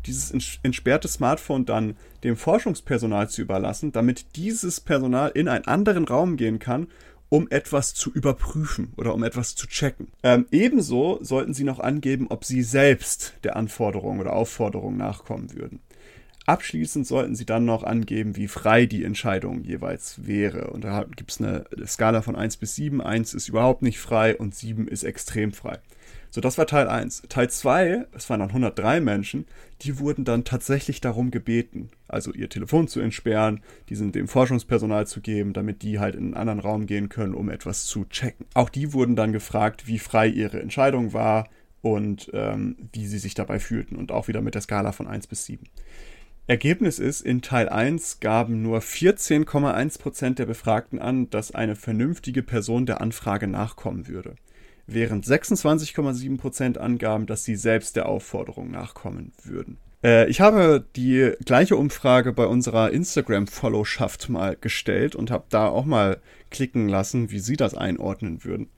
dieses 0.08 0.32
entsperrte 0.64 1.08
Smartphone 1.08 1.66
dann 1.66 1.96
dem 2.24 2.36
Forschungspersonal 2.36 3.30
zu 3.30 3.42
überlassen, 3.42 3.92
damit 3.92 4.36
dieses 4.36 4.82
Personal 4.82 5.32
in 5.34 5.48
einen 5.48 5.68
anderen 5.68 6.06
Raum 6.06 6.38
gehen 6.38 6.60
kann 6.60 6.88
um 7.30 7.48
etwas 7.50 7.94
zu 7.94 8.12
überprüfen 8.12 8.94
oder 8.96 9.14
um 9.14 9.24
etwas 9.24 9.56
zu 9.56 9.68
checken. 9.68 10.08
Ähm, 10.24 10.46
ebenso 10.52 11.20
sollten 11.22 11.54
Sie 11.54 11.64
noch 11.64 11.80
angeben, 11.80 12.28
ob 12.30 12.46
Sie 12.46 12.64
selbst 12.64 13.34
der 13.44 13.56
Anforderung 13.56 14.20
oder 14.20 14.34
Aufforderung 14.34 14.98
nachkommen 14.98 15.54
würden. 15.54 15.82
Abschließend 16.46 17.06
sollten 17.06 17.36
Sie 17.36 17.46
dann 17.46 17.66
noch 17.66 17.84
angeben, 17.84 18.38
wie 18.38 18.48
frei 18.48 18.86
die 18.86 19.04
Entscheidung 19.04 19.66
jeweils 19.66 20.26
wäre. 20.26 20.68
Und 20.72 20.86
da 20.86 21.04
gibt 21.04 21.32
es 21.32 21.42
eine 21.42 21.66
Skala 21.86 22.22
von 22.22 22.38
1 22.38 22.56
bis 22.56 22.76
7. 22.76 23.02
1 23.02 23.34
ist 23.34 23.50
überhaupt 23.50 23.82
nicht 23.82 24.00
frei 24.00 24.38
und 24.38 24.56
7 24.56 24.88
ist 24.88 25.04
extrem 25.04 25.52
frei. 25.52 25.80
So, 26.30 26.40
das 26.40 26.58
war 26.58 26.66
Teil 26.66 26.88
1. 26.88 27.24
Teil 27.28 27.50
2, 27.50 28.06
es 28.14 28.30
waren 28.30 28.40
dann 28.40 28.50
103 28.50 29.02
Menschen, 29.02 29.46
die 29.82 30.00
wurden 30.00 30.26
dann 30.26 30.44
tatsächlich 30.44 31.02
darum 31.02 31.32
gebeten, 31.32 31.90
also 32.08 32.34
ihr 32.34 32.50
Telefon 32.50 32.88
zu 32.88 33.00
entsperren, 33.00 33.62
diesen 33.90 34.12
dem 34.12 34.28
Forschungspersonal 34.28 35.08
zu 35.08 35.22
geben, 35.22 35.54
damit 35.54 35.82
die 35.84 36.00
halt 36.00 36.16
in 36.16 36.26
einen 36.26 36.34
anderen 36.34 36.60
Raum 36.60 36.86
gehen 36.86 37.10
können, 37.10 37.36
um 37.36 37.50
etwas 37.50 37.86
zu 37.86 38.06
checken. 38.06 38.46
Auch 38.54 38.70
die 38.70 38.94
wurden 38.94 39.16
dann 39.16 39.34
gefragt, 39.34 39.88
wie 39.88 40.00
frei 40.00 40.28
ihre 40.28 40.62
Entscheidung 40.62 41.14
war 41.14 41.50
und 41.82 42.32
ähm, 42.34 42.76
wie 42.92 43.06
sie 43.06 43.20
sich 43.20 43.36
dabei 43.36 43.60
fühlten 43.60 43.96
und 43.96 44.12
auch 44.12 44.28
wieder 44.28 44.42
mit 44.42 44.56
der 44.56 44.62
Skala 44.62 44.92
von 44.92 45.08
1 45.08 45.28
bis 45.28 45.46
7. 45.46 45.64
Ergebnis 46.48 46.98
ist, 46.98 47.22
in 47.22 47.42
Teil 47.42 47.68
1 47.68 48.22
gaben 48.22 48.62
nur 48.62 48.80
14,1% 48.80 50.36
der 50.36 50.46
Befragten 50.46 50.98
an, 50.98 51.30
dass 51.30 51.52
eine 51.52 51.76
vernünftige 51.76 52.42
Person 52.42 52.86
der 52.86 53.02
Anfrage 53.02 53.48
nachkommen 53.48 54.08
würde, 54.08 54.36
während 54.88 55.26
26,7% 55.26 56.78
angaben, 56.78 57.26
dass 57.26 57.44
sie 57.44 57.56
selbst 57.56 57.96
der 57.96 58.08
Aufforderung 58.08 58.72
nachkommen 58.72 59.34
würden. 59.44 59.78
Äh, 60.04 60.30
ich 60.30 60.42
habe 60.42 60.86
die 60.96 61.34
gleiche 61.46 61.76
Umfrage 61.76 62.34
bei 62.34 62.46
unserer 62.46 62.92
Instagram-Followschaft 62.92 64.30
mal 64.30 64.58
gestellt 64.60 65.16
und 65.16 65.30
habe 65.30 65.46
da 65.50 65.68
auch 65.68 65.86
mal 65.86 66.20
klicken 66.50 66.88
lassen, 66.88 67.30
wie 67.32 67.40
sie 67.40 67.58
das 67.58 67.76
einordnen 67.76 68.44
würden. 68.44 68.70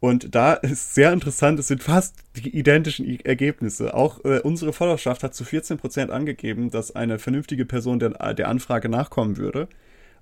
Und 0.00 0.34
da 0.34 0.52
ist 0.52 0.94
sehr 0.94 1.14
interessant, 1.14 1.58
es 1.58 1.68
sind 1.68 1.82
fast 1.82 2.16
die 2.36 2.54
identischen 2.54 3.20
Ergebnisse. 3.24 3.94
Auch 3.94 4.22
äh, 4.24 4.40
unsere 4.40 4.74
Followerschaft 4.74 5.22
hat 5.22 5.34
zu 5.34 5.44
14% 5.44 6.10
angegeben, 6.10 6.70
dass 6.70 6.94
eine 6.94 7.18
vernünftige 7.18 7.64
Person 7.64 7.98
der 7.98 8.48
Anfrage 8.48 8.90
nachkommen 8.90 9.38
würde. 9.38 9.68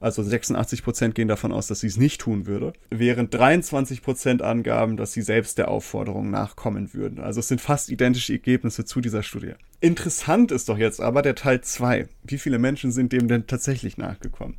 Also 0.02 0.20
86% 0.20 1.12
gehen 1.12 1.28
davon 1.28 1.52
aus, 1.52 1.68
dass 1.68 1.80
sie 1.80 1.86
es 1.86 1.96
nicht 1.96 2.20
tun 2.20 2.46
würde. 2.46 2.72
Während 2.90 3.32
23% 3.32 4.42
angaben, 4.42 4.96
dass 4.96 5.12
sie 5.12 5.22
selbst 5.22 5.58
der 5.58 5.68
Aufforderung 5.68 6.28
nachkommen 6.28 6.92
würden. 6.92 7.20
Also 7.20 7.38
es 7.38 7.46
sind 7.46 7.60
fast 7.60 7.88
identische 7.88 8.32
Ergebnisse 8.32 8.84
zu 8.84 9.00
dieser 9.00 9.22
Studie. 9.22 9.52
Interessant 9.80 10.50
ist 10.50 10.68
doch 10.68 10.76
jetzt 10.76 11.00
aber 11.00 11.22
der 11.22 11.36
Teil 11.36 11.60
2. 11.60 12.08
Wie 12.24 12.38
viele 12.38 12.58
Menschen 12.58 12.90
sind 12.90 13.12
dem 13.12 13.28
denn 13.28 13.46
tatsächlich 13.46 13.96
nachgekommen? 13.96 14.56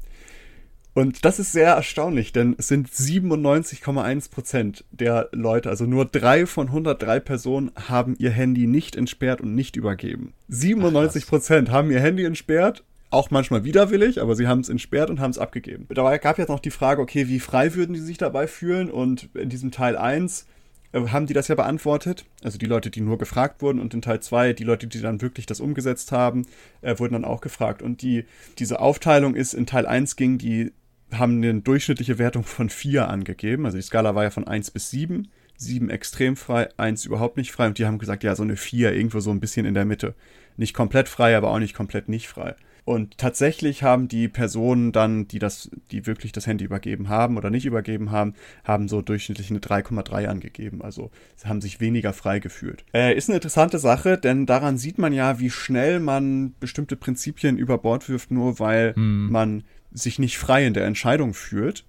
Und 0.93 1.25
das 1.25 1.39
ist 1.39 1.51
sehr 1.51 1.73
erstaunlich, 1.73 2.31
denn 2.31 2.55
es 2.57 2.69
sind 2.69 2.89
97,1 2.89 4.31
Prozent 4.31 4.85
der 4.91 5.27
Leute, 5.33 5.69
also 5.69 5.85
nur 5.85 6.05
drei 6.05 6.45
von 6.45 6.67
103 6.67 7.19
Personen 7.19 7.71
haben 7.89 8.15
ihr 8.19 8.29
Handy 8.29 8.67
nicht 8.67 8.95
entsperrt 8.95 9.41
und 9.41 9.55
nicht 9.55 9.75
übergeben. 9.75 10.33
97 10.49 11.27
Prozent 11.27 11.71
haben 11.71 11.89
ihr 11.91 11.99
Handy 11.99 12.23
entsperrt, 12.23 12.83
auch 13.13 13.31
manchmal 13.31 13.63
widerwillig, 13.63 14.21
aber 14.21 14.35
sie 14.35 14.47
haben 14.47 14.59
es 14.59 14.69
entsperrt 14.69 15.09
und 15.09 15.19
haben 15.19 15.31
es 15.31 15.37
abgegeben. 15.37 15.87
Dabei 15.89 16.17
gab 16.17 16.37
jetzt 16.37 16.49
noch 16.49 16.59
die 16.59 16.71
Frage, 16.71 17.01
okay, 17.01 17.27
wie 17.27 17.39
frei 17.39 17.75
würden 17.75 17.93
die 17.93 17.99
sich 17.99 18.17
dabei 18.17 18.47
fühlen? 18.47 18.89
Und 18.89 19.29
in 19.35 19.49
diesem 19.49 19.71
Teil 19.71 19.95
1 19.95 20.47
äh, 20.93 21.07
haben 21.07 21.27
die 21.27 21.33
das 21.33 21.47
ja 21.47 21.55
beantwortet. 21.55 22.25
Also 22.43 22.57
die 22.57 22.65
Leute, 22.65 22.89
die 22.89 23.01
nur 23.01 23.17
gefragt 23.17 23.61
wurden 23.61 23.79
und 23.79 23.93
in 23.93 24.01
Teil 24.01 24.19
2 24.19 24.53
die 24.53 24.63
Leute, 24.63 24.87
die 24.87 25.01
dann 25.01 25.21
wirklich 25.21 25.45
das 25.45 25.59
umgesetzt 25.59 26.11
haben, 26.11 26.45
äh, 26.81 26.97
wurden 26.97 27.13
dann 27.13 27.25
auch 27.25 27.41
gefragt. 27.41 27.81
Und 27.81 28.01
die, 28.01 28.25
diese 28.59 28.79
Aufteilung 28.79 29.35
ist, 29.35 29.53
in 29.53 29.65
Teil 29.65 29.85
1 29.85 30.15
ging 30.15 30.37
die 30.37 30.71
haben 31.11 31.43
eine 31.43 31.61
durchschnittliche 31.61 32.17
Wertung 32.17 32.43
von 32.43 32.69
4 32.69 33.07
angegeben. 33.07 33.65
Also 33.65 33.77
die 33.77 33.83
Skala 33.83 34.15
war 34.15 34.23
ja 34.23 34.29
von 34.31 34.47
1 34.47 34.71
bis 34.71 34.89
7. 34.89 35.29
7 35.55 35.91
extrem 35.91 36.35
frei, 36.35 36.69
1 36.77 37.05
überhaupt 37.05 37.37
nicht 37.37 37.51
frei. 37.51 37.67
Und 37.67 37.77
die 37.77 37.85
haben 37.85 37.99
gesagt, 37.99 38.23
ja, 38.23 38.35
so 38.35 38.43
eine 38.43 38.57
4 38.57 38.93
irgendwo 38.93 39.19
so 39.19 39.29
ein 39.29 39.39
bisschen 39.39 39.65
in 39.67 39.75
der 39.75 39.85
Mitte. 39.85 40.15
Nicht 40.57 40.73
komplett 40.73 41.09
frei, 41.09 41.37
aber 41.37 41.51
auch 41.51 41.59
nicht 41.59 41.75
komplett 41.75 42.09
nicht 42.09 42.27
frei. 42.27 42.55
Und 42.85 43.17
tatsächlich 43.17 43.83
haben 43.83 44.07
die 44.07 44.27
Personen 44.27 44.91
dann, 44.91 45.27
die 45.27 45.39
das, 45.39 45.69
die 45.91 46.05
wirklich 46.05 46.31
das 46.33 46.47
Handy 46.47 46.65
übergeben 46.65 47.07
haben 47.07 47.37
oder 47.37 47.49
nicht 47.49 47.65
übergeben 47.65 48.11
haben, 48.11 48.33
haben 48.63 48.89
so 48.89 49.01
durchschnittlich 49.01 49.49
eine 49.49 49.59
3,3 49.59 50.27
angegeben. 50.27 50.81
Also 50.81 51.09
sie 51.35 51.47
haben 51.47 51.61
sich 51.61 51.79
weniger 51.79 52.11
frei 52.11 52.39
gefühlt. 52.39 52.83
Äh, 52.93 53.15
ist 53.15 53.29
eine 53.29 53.37
interessante 53.37 53.79
Sache, 53.79 54.17
denn 54.17 54.45
daran 54.45 54.77
sieht 54.77 54.97
man 54.97 55.13
ja, 55.13 55.39
wie 55.39 55.49
schnell 55.49 55.99
man 55.99 56.55
bestimmte 56.59 56.95
Prinzipien 56.95 57.57
über 57.57 57.77
Bord 57.77 58.09
wirft, 58.09 58.31
nur 58.31 58.59
weil 58.59 58.93
hm. 58.95 59.31
man 59.31 59.63
sich 59.91 60.19
nicht 60.19 60.37
frei 60.37 60.65
in 60.65 60.73
der 60.73 60.85
Entscheidung 60.85 61.33
fühlt. 61.33 61.85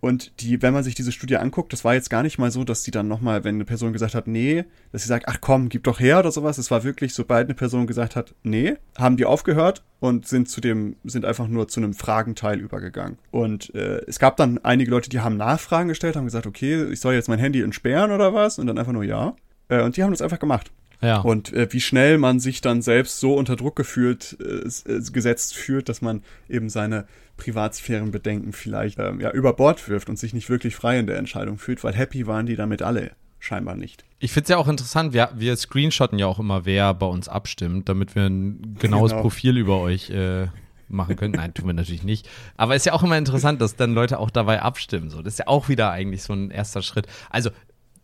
Und 0.00 0.40
die, 0.40 0.62
wenn 0.62 0.72
man 0.72 0.84
sich 0.84 0.94
diese 0.94 1.10
Studie 1.10 1.36
anguckt, 1.36 1.72
das 1.72 1.84
war 1.84 1.94
jetzt 1.94 2.08
gar 2.08 2.22
nicht 2.22 2.38
mal 2.38 2.50
so, 2.50 2.62
dass 2.62 2.82
die 2.82 2.90
dann 2.90 3.08
nochmal, 3.08 3.42
wenn 3.42 3.56
eine 3.56 3.64
Person 3.64 3.92
gesagt 3.92 4.14
hat, 4.14 4.28
nee, 4.28 4.64
dass 4.92 5.02
sie 5.02 5.08
sagt, 5.08 5.26
ach 5.26 5.38
komm, 5.40 5.68
gib 5.68 5.84
doch 5.84 5.98
her 5.98 6.20
oder 6.20 6.30
sowas. 6.30 6.58
Es 6.58 6.70
war 6.70 6.84
wirklich, 6.84 7.14
sobald 7.14 7.48
eine 7.48 7.54
Person 7.54 7.86
gesagt 7.86 8.14
hat, 8.14 8.34
nee, 8.44 8.76
haben 8.96 9.16
die 9.16 9.24
aufgehört 9.24 9.82
und 9.98 10.28
sind 10.28 10.48
zu 10.48 10.60
dem, 10.60 10.96
sind 11.04 11.24
einfach 11.24 11.48
nur 11.48 11.66
zu 11.66 11.80
einem 11.80 11.94
Fragenteil 11.94 12.60
übergegangen. 12.60 13.18
Und 13.32 13.74
äh, 13.74 14.02
es 14.06 14.20
gab 14.20 14.36
dann 14.36 14.58
einige 14.58 14.90
Leute, 14.90 15.10
die 15.10 15.20
haben 15.20 15.36
Nachfragen 15.36 15.88
gestellt, 15.88 16.16
haben 16.16 16.24
gesagt, 16.26 16.46
okay, 16.46 16.84
ich 16.90 17.00
soll 17.00 17.14
jetzt 17.14 17.28
mein 17.28 17.40
Handy 17.40 17.62
entsperren 17.62 18.12
oder 18.12 18.32
was? 18.32 18.58
Und 18.58 18.68
dann 18.68 18.78
einfach 18.78 18.92
nur 18.92 19.04
ja. 19.04 19.34
Äh, 19.68 19.82
und 19.82 19.96
die 19.96 20.04
haben 20.04 20.12
das 20.12 20.22
einfach 20.22 20.38
gemacht. 20.38 20.70
Ja. 21.00 21.20
Und 21.20 21.52
äh, 21.52 21.68
wie 21.70 21.80
schnell 21.80 22.18
man 22.18 22.40
sich 22.40 22.60
dann 22.60 22.82
selbst 22.82 23.20
so 23.20 23.34
unter 23.34 23.56
Druck 23.56 23.76
gefühlt, 23.76 24.36
äh, 24.40 24.66
äh, 24.92 25.00
gesetzt 25.12 25.54
fühlt, 25.54 25.88
dass 25.88 26.02
man 26.02 26.22
eben 26.48 26.68
seine 26.68 27.06
Privatsphärenbedenken 27.36 28.52
vielleicht 28.52 28.98
ähm, 28.98 29.20
ja, 29.20 29.30
über 29.30 29.52
Bord 29.52 29.88
wirft 29.88 30.08
und 30.08 30.18
sich 30.18 30.34
nicht 30.34 30.50
wirklich 30.50 30.74
frei 30.74 30.98
in 30.98 31.06
der 31.06 31.18
Entscheidung 31.18 31.58
fühlt, 31.58 31.84
weil 31.84 31.94
happy 31.94 32.26
waren 32.26 32.46
die 32.46 32.56
damit 32.56 32.82
alle 32.82 33.12
scheinbar 33.38 33.76
nicht. 33.76 34.04
Ich 34.18 34.32
finde 34.32 34.44
es 34.44 34.48
ja 34.48 34.56
auch 34.56 34.66
interessant, 34.66 35.12
wir, 35.12 35.30
wir 35.36 35.56
screenshotten 35.56 36.18
ja 36.18 36.26
auch 36.26 36.40
immer, 36.40 36.64
wer 36.64 36.92
bei 36.94 37.06
uns 37.06 37.28
abstimmt, 37.28 37.88
damit 37.88 38.16
wir 38.16 38.26
ein 38.26 38.76
genaues 38.80 39.12
genau. 39.12 39.22
Profil 39.22 39.56
über 39.56 39.78
euch 39.78 40.10
äh, 40.10 40.48
machen 40.88 41.16
können. 41.16 41.34
Nein, 41.34 41.54
tun 41.54 41.66
wir 41.66 41.72
natürlich 41.72 42.02
nicht. 42.02 42.28
Aber 42.56 42.74
es 42.74 42.82
ist 42.82 42.86
ja 42.86 42.92
auch 42.94 43.02
immer 43.02 43.16
interessant, 43.16 43.60
dass 43.60 43.76
dann 43.76 43.94
Leute 43.94 44.18
auch 44.18 44.30
dabei 44.30 44.62
abstimmen. 44.62 45.10
So, 45.10 45.22
das 45.22 45.34
ist 45.34 45.38
ja 45.38 45.46
auch 45.46 45.68
wieder 45.68 45.90
eigentlich 45.90 46.22
so 46.22 46.32
ein 46.32 46.50
erster 46.50 46.82
Schritt. 46.82 47.06
Also, 47.30 47.50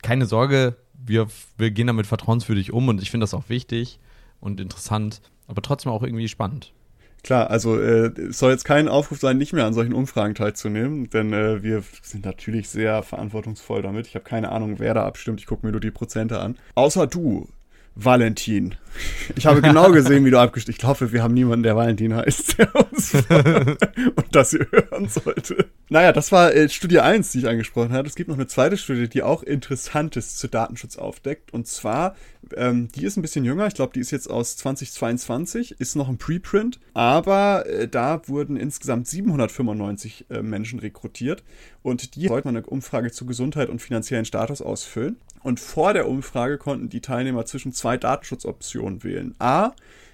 keine 0.05 0.27
Sorge, 0.27 0.77
wir, 0.93 1.27
wir 1.59 1.71
gehen 1.73 1.89
damit 1.89 2.07
vertrauenswürdig 2.07 2.73
um 2.73 2.89
und 2.89 3.03
ich 3.03 3.11
finde 3.11 3.25
das 3.25 3.35
auch 3.35 3.49
wichtig 3.49 3.99
und 4.41 4.61
interessant, 4.61 5.21
aber 5.49 5.63
trotzdem 5.63 5.91
auch 5.91 6.03
irgendwie 6.03 6.29
spannend. 6.29 6.73
Klar, 7.25 7.49
also 7.51 7.81
äh, 7.81 8.13
es 8.21 8.39
soll 8.39 8.53
jetzt 8.53 8.65
kein 8.65 8.87
Aufruf 8.87 9.19
sein, 9.19 9.39
nicht 9.39 9.55
mehr 9.55 9.65
an 9.65 9.73
solchen 9.73 9.95
Umfragen 9.95 10.35
teilzunehmen, 10.35 11.09
denn 11.09 11.33
äh, 11.33 11.63
wir 11.63 11.83
sind 12.03 12.27
natürlich 12.27 12.69
sehr 12.69 13.03
verantwortungsvoll 13.03 13.81
damit. 13.81 14.07
Ich 14.07 14.15
habe 14.15 14.27
keine 14.27 14.53
Ahnung, 14.53 14.79
wer 14.79 14.93
da 14.93 15.07
abstimmt. 15.07 15.41
Ich 15.41 15.47
gucke 15.47 15.65
mir 15.65 15.73
nur 15.73 15.81
die 15.81 15.91
Prozente 15.91 16.39
an. 16.39 16.59
Außer 16.75 17.07
du, 17.07 17.49
Valentin. 17.95 18.75
Ich 19.37 19.47
habe 19.47 19.63
genau 19.63 19.91
gesehen, 19.93 20.25
wie 20.25 20.31
du 20.31 20.39
abgestimmt 20.39 20.79
Ich 20.79 20.85
hoffe, 20.85 21.13
wir 21.13 21.23
haben 21.23 21.35
niemanden, 21.35 21.63
der 21.63 21.77
Valentin 21.77 22.15
heißt, 22.15 22.59
der 22.59 22.75
uns 22.75 23.15
und 23.15 24.27
das 24.33 24.53
ihr 24.53 24.67
hören 24.71 25.09
sollte. 25.09 25.67
Naja, 25.89 26.13
das 26.13 26.33
war 26.33 26.55
äh, 26.55 26.69
Studie 26.69 27.01
1, 27.01 27.33
die 27.33 27.41
ich 27.41 27.49
angesprochen 27.49 27.93
habe. 27.93 28.09
Es 28.09 28.15
gibt 28.15 28.29
noch 28.29 28.37
eine 28.37 28.47
zweite 28.47 28.77
Studie, 28.77 29.09
die 29.09 29.23
auch 29.23 29.43
Interessantes 29.43 30.37
zu 30.37 30.49
Datenschutz 30.49 30.97
aufdeckt. 30.97 31.53
Und 31.53 31.67
zwar, 31.67 32.17
ähm, 32.57 32.89
die 32.95 33.05
ist 33.05 33.17
ein 33.17 33.23
bisschen 33.23 33.45
jünger. 33.45 33.67
Ich 33.67 33.75
glaube, 33.75 33.93
die 33.95 34.01
ist 34.01 34.11
jetzt 34.11 34.29
aus 34.29 34.57
2022, 34.57 35.81
ist 35.81 35.95
noch 35.95 36.09
ein 36.09 36.19
Preprint. 36.19 36.81
Aber 36.95 37.67
äh, 37.67 37.89
da 37.89 38.23
wurden 38.27 38.57
insgesamt 38.57 39.07
795 39.07 40.27
äh, 40.31 40.43
Menschen 40.43 40.79
rekrutiert. 40.79 41.43
Und 41.83 42.17
die 42.17 42.29
sollten 42.29 42.49
eine 42.49 42.65
Umfrage 42.65 43.11
zu 43.13 43.27
Gesundheit 43.27 43.69
und 43.69 43.83
finanziellen 43.83 44.25
Status 44.25 44.63
ausfüllen. 44.63 45.17
Und 45.45 45.61
vor 45.61 45.93
der 45.93 46.09
Umfrage 46.09 46.57
konnten 46.57 46.89
die 46.89 47.03
Teilnehmer 47.03 47.45
zwischen 47.45 47.73
zwei 47.73 47.99
Datenschutzoptionen 47.99 49.05
wählen. 49.05 49.35
A 49.39 49.73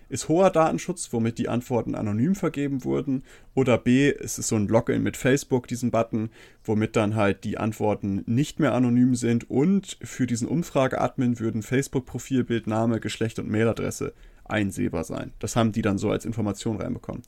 ist 0.09 0.29
hoher 0.29 0.51
Datenschutz, 0.51 1.13
womit 1.13 1.39
die 1.39 1.49
Antworten 1.49 1.95
anonym 1.95 2.35
vergeben 2.35 2.83
wurden. 2.83 3.23
Oder 3.55 3.79
B, 3.79 4.11
es 4.11 4.41
ist 4.41 4.49
so 4.49 4.57
ein 4.57 4.67
Login 4.67 5.05
mit 5.05 5.17
Facebook, 5.17 5.69
diesen 5.69 5.93
Button, 5.93 6.31
womit 6.65 6.97
dann 6.97 7.15
halt 7.15 7.45
die 7.45 7.59
Antworten 7.59 8.25
nicht 8.27 8.59
mehr 8.59 8.75
anonym 8.75 9.15
sind. 9.15 9.49
Und 9.49 9.99
für 10.03 10.27
diesen 10.27 10.49
Umfrage-Admin 10.49 11.39
würden 11.39 11.63
Facebook-Profilbild, 11.63 12.67
Name, 12.67 12.99
Geschlecht 12.99 13.39
und 13.39 13.49
Mailadresse 13.49 14.13
einsehbar 14.45 15.05
sein. 15.05 15.31
Das 15.39 15.55
haben 15.55 15.71
die 15.71 15.83
dann 15.83 15.99
so 15.99 16.11
als 16.11 16.25
Information 16.25 16.81
reinbekommen. 16.81 17.23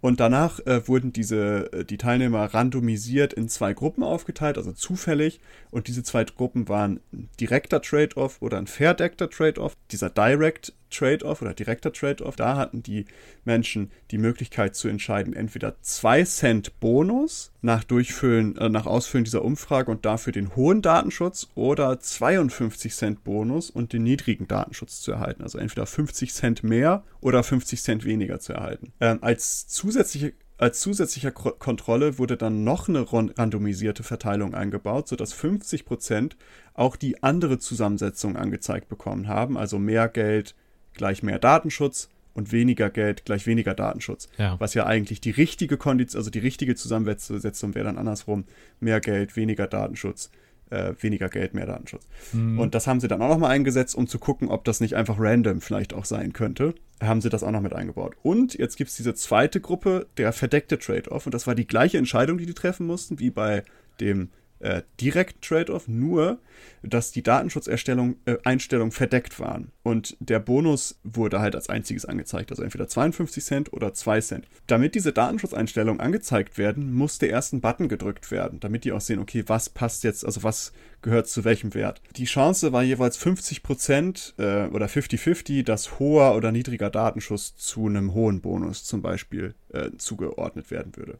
Und 0.00 0.20
danach 0.20 0.60
äh, 0.66 0.86
wurden 0.86 1.12
diese, 1.12 1.72
äh, 1.72 1.84
die 1.84 1.96
Teilnehmer 1.96 2.44
randomisiert 2.54 3.32
in 3.32 3.48
zwei 3.48 3.72
Gruppen 3.72 4.02
aufgeteilt, 4.02 4.58
also 4.58 4.72
zufällig. 4.72 5.40
Und 5.70 5.88
diese 5.88 6.02
zwei 6.02 6.24
Gruppen 6.24 6.68
waren 6.68 7.00
ein 7.12 7.28
direkter 7.40 7.80
Trade-off 7.80 8.40
oder 8.40 8.58
ein 8.58 8.66
verdeckter 8.66 9.30
Trade-off. 9.30 9.76
Dieser 9.90 10.10
Direct 10.10 10.72
Trade-off 10.90 11.42
oder 11.42 11.54
direkter 11.54 11.92
Trade-off, 11.92 12.36
da 12.36 12.56
hatten 12.56 12.82
die 12.82 13.06
Menschen 13.44 13.90
die 14.10 14.18
Möglichkeit 14.18 14.76
zu 14.76 14.88
entscheiden, 14.88 15.34
entweder 15.34 15.80
2 15.80 16.24
Cent 16.24 16.80
Bonus 16.80 17.52
nach 17.62 17.84
Durchfüllen, 17.84 18.56
äh, 18.56 18.68
nach 18.68 18.86
Ausfüllen 18.86 19.24
dieser 19.24 19.44
Umfrage 19.44 19.90
und 19.90 20.04
dafür 20.04 20.32
den 20.32 20.54
hohen 20.54 20.82
Datenschutz 20.82 21.48
oder 21.54 21.98
52 21.98 22.94
Cent 22.94 23.24
Bonus 23.24 23.70
und 23.70 23.92
den 23.92 24.04
niedrigen 24.04 24.46
Datenschutz 24.46 25.00
zu 25.00 25.12
erhalten. 25.12 25.42
Also 25.42 25.58
entweder 25.58 25.86
50 25.86 26.32
Cent 26.32 26.62
mehr 26.62 27.04
oder 27.20 27.42
50 27.42 27.82
Cent 27.82 28.04
weniger 28.04 28.38
zu 28.38 28.52
erhalten. 28.52 28.92
Ähm, 29.00 29.18
als 29.20 29.66
zusätzliche 29.86 30.32
als 30.58 30.80
zusätzliche 30.80 31.32
Kontrolle 31.32 32.18
wurde 32.18 32.38
dann 32.38 32.64
noch 32.64 32.88
eine 32.88 33.06
randomisierte 33.12 34.02
Verteilung 34.02 34.54
eingebaut, 34.54 35.06
sodass 35.06 35.34
50 35.34 35.84
Prozent 35.84 36.36
auch 36.72 36.96
die 36.96 37.22
andere 37.22 37.58
Zusammensetzung 37.58 38.36
angezeigt 38.36 38.88
bekommen 38.88 39.28
haben. 39.28 39.58
Also 39.58 39.78
mehr 39.78 40.08
Geld 40.08 40.54
gleich 40.94 41.22
mehr 41.22 41.38
Datenschutz 41.38 42.08
und 42.32 42.52
weniger 42.52 42.88
Geld 42.88 43.26
gleich 43.26 43.46
weniger 43.46 43.74
Datenschutz. 43.74 44.28
Ja. 44.38 44.58
Was 44.58 44.72
ja 44.72 44.86
eigentlich 44.86 45.20
die 45.20 45.30
richtige 45.30 45.76
Kondition, 45.76 46.20
also 46.20 46.30
die 46.30 46.38
richtige 46.38 46.74
Zusammensetzung 46.74 47.74
wäre 47.74 47.84
dann 47.84 47.98
andersrum. 47.98 48.44
Mehr 48.80 49.00
Geld, 49.00 49.36
weniger 49.36 49.66
Datenschutz 49.66 50.30
äh, 50.70 50.94
weniger 51.00 51.28
Geld, 51.28 51.54
mehr 51.54 51.66
Datenschutz. 51.66 52.06
Mhm. 52.32 52.58
Und 52.58 52.74
das 52.74 52.86
haben 52.86 53.00
sie 53.00 53.08
dann 53.08 53.22
auch 53.22 53.28
nochmal 53.28 53.50
eingesetzt, 53.50 53.94
um 53.94 54.06
zu 54.06 54.18
gucken, 54.18 54.48
ob 54.48 54.64
das 54.64 54.80
nicht 54.80 54.94
einfach 54.94 55.16
random 55.18 55.60
vielleicht 55.60 55.94
auch 55.94 56.04
sein 56.04 56.32
könnte. 56.32 56.74
Haben 57.02 57.20
sie 57.20 57.28
das 57.28 57.42
auch 57.42 57.50
noch 57.50 57.60
mit 57.60 57.74
eingebaut. 57.74 58.14
Und 58.22 58.54
jetzt 58.54 58.76
gibt 58.76 58.90
es 58.90 58.96
diese 58.96 59.14
zweite 59.14 59.60
Gruppe, 59.60 60.06
der 60.16 60.32
verdeckte 60.32 60.78
Trade-off. 60.78 61.26
Und 61.26 61.34
das 61.34 61.46
war 61.46 61.54
die 61.54 61.66
gleiche 61.66 61.98
Entscheidung, 61.98 62.38
die 62.38 62.46
die 62.46 62.54
treffen 62.54 62.86
mussten, 62.86 63.18
wie 63.18 63.30
bei 63.30 63.62
dem 64.00 64.30
äh, 64.60 64.82
direkt 65.00 65.42
Trade-off, 65.42 65.88
nur 65.88 66.38
dass 66.82 67.10
die 67.12 67.22
Datenschutzeinstellungen 67.22 68.16
äh, 68.26 68.90
verdeckt 68.90 69.40
waren. 69.40 69.72
Und 69.82 70.16
der 70.20 70.38
Bonus 70.38 70.98
wurde 71.04 71.40
halt 71.40 71.54
als 71.54 71.68
einziges 71.68 72.04
angezeigt, 72.04 72.50
also 72.50 72.62
entweder 72.62 72.88
52 72.88 73.44
Cent 73.44 73.72
oder 73.72 73.92
2 73.92 74.20
Cent. 74.20 74.48
Damit 74.66 74.94
diese 74.94 75.12
Datenschutzeinstellungen 75.12 76.00
angezeigt 76.00 76.58
werden, 76.58 76.92
musste 76.92 77.26
erst 77.26 77.52
ein 77.52 77.60
Button 77.60 77.88
gedrückt 77.88 78.30
werden, 78.30 78.60
damit 78.60 78.84
die 78.84 78.92
auch 78.92 79.00
sehen, 79.00 79.18
okay, 79.18 79.44
was 79.46 79.68
passt 79.68 80.04
jetzt, 80.04 80.24
also 80.24 80.42
was 80.42 80.72
gehört 81.02 81.28
zu 81.28 81.44
welchem 81.44 81.74
Wert. 81.74 82.00
Die 82.16 82.24
Chance 82.24 82.72
war 82.72 82.82
jeweils 82.82 83.16
50 83.16 83.62
Prozent 83.62 84.34
äh, 84.38 84.66
oder 84.66 84.86
50-50, 84.86 85.64
dass 85.64 85.98
hoher 85.98 86.34
oder 86.34 86.52
niedriger 86.52 86.90
Datenschutz 86.90 87.56
zu 87.56 87.86
einem 87.86 88.14
hohen 88.14 88.40
Bonus 88.40 88.84
zum 88.84 89.02
Beispiel 89.02 89.54
äh, 89.72 89.90
zugeordnet 89.98 90.70
werden 90.70 90.96
würde. 90.96 91.18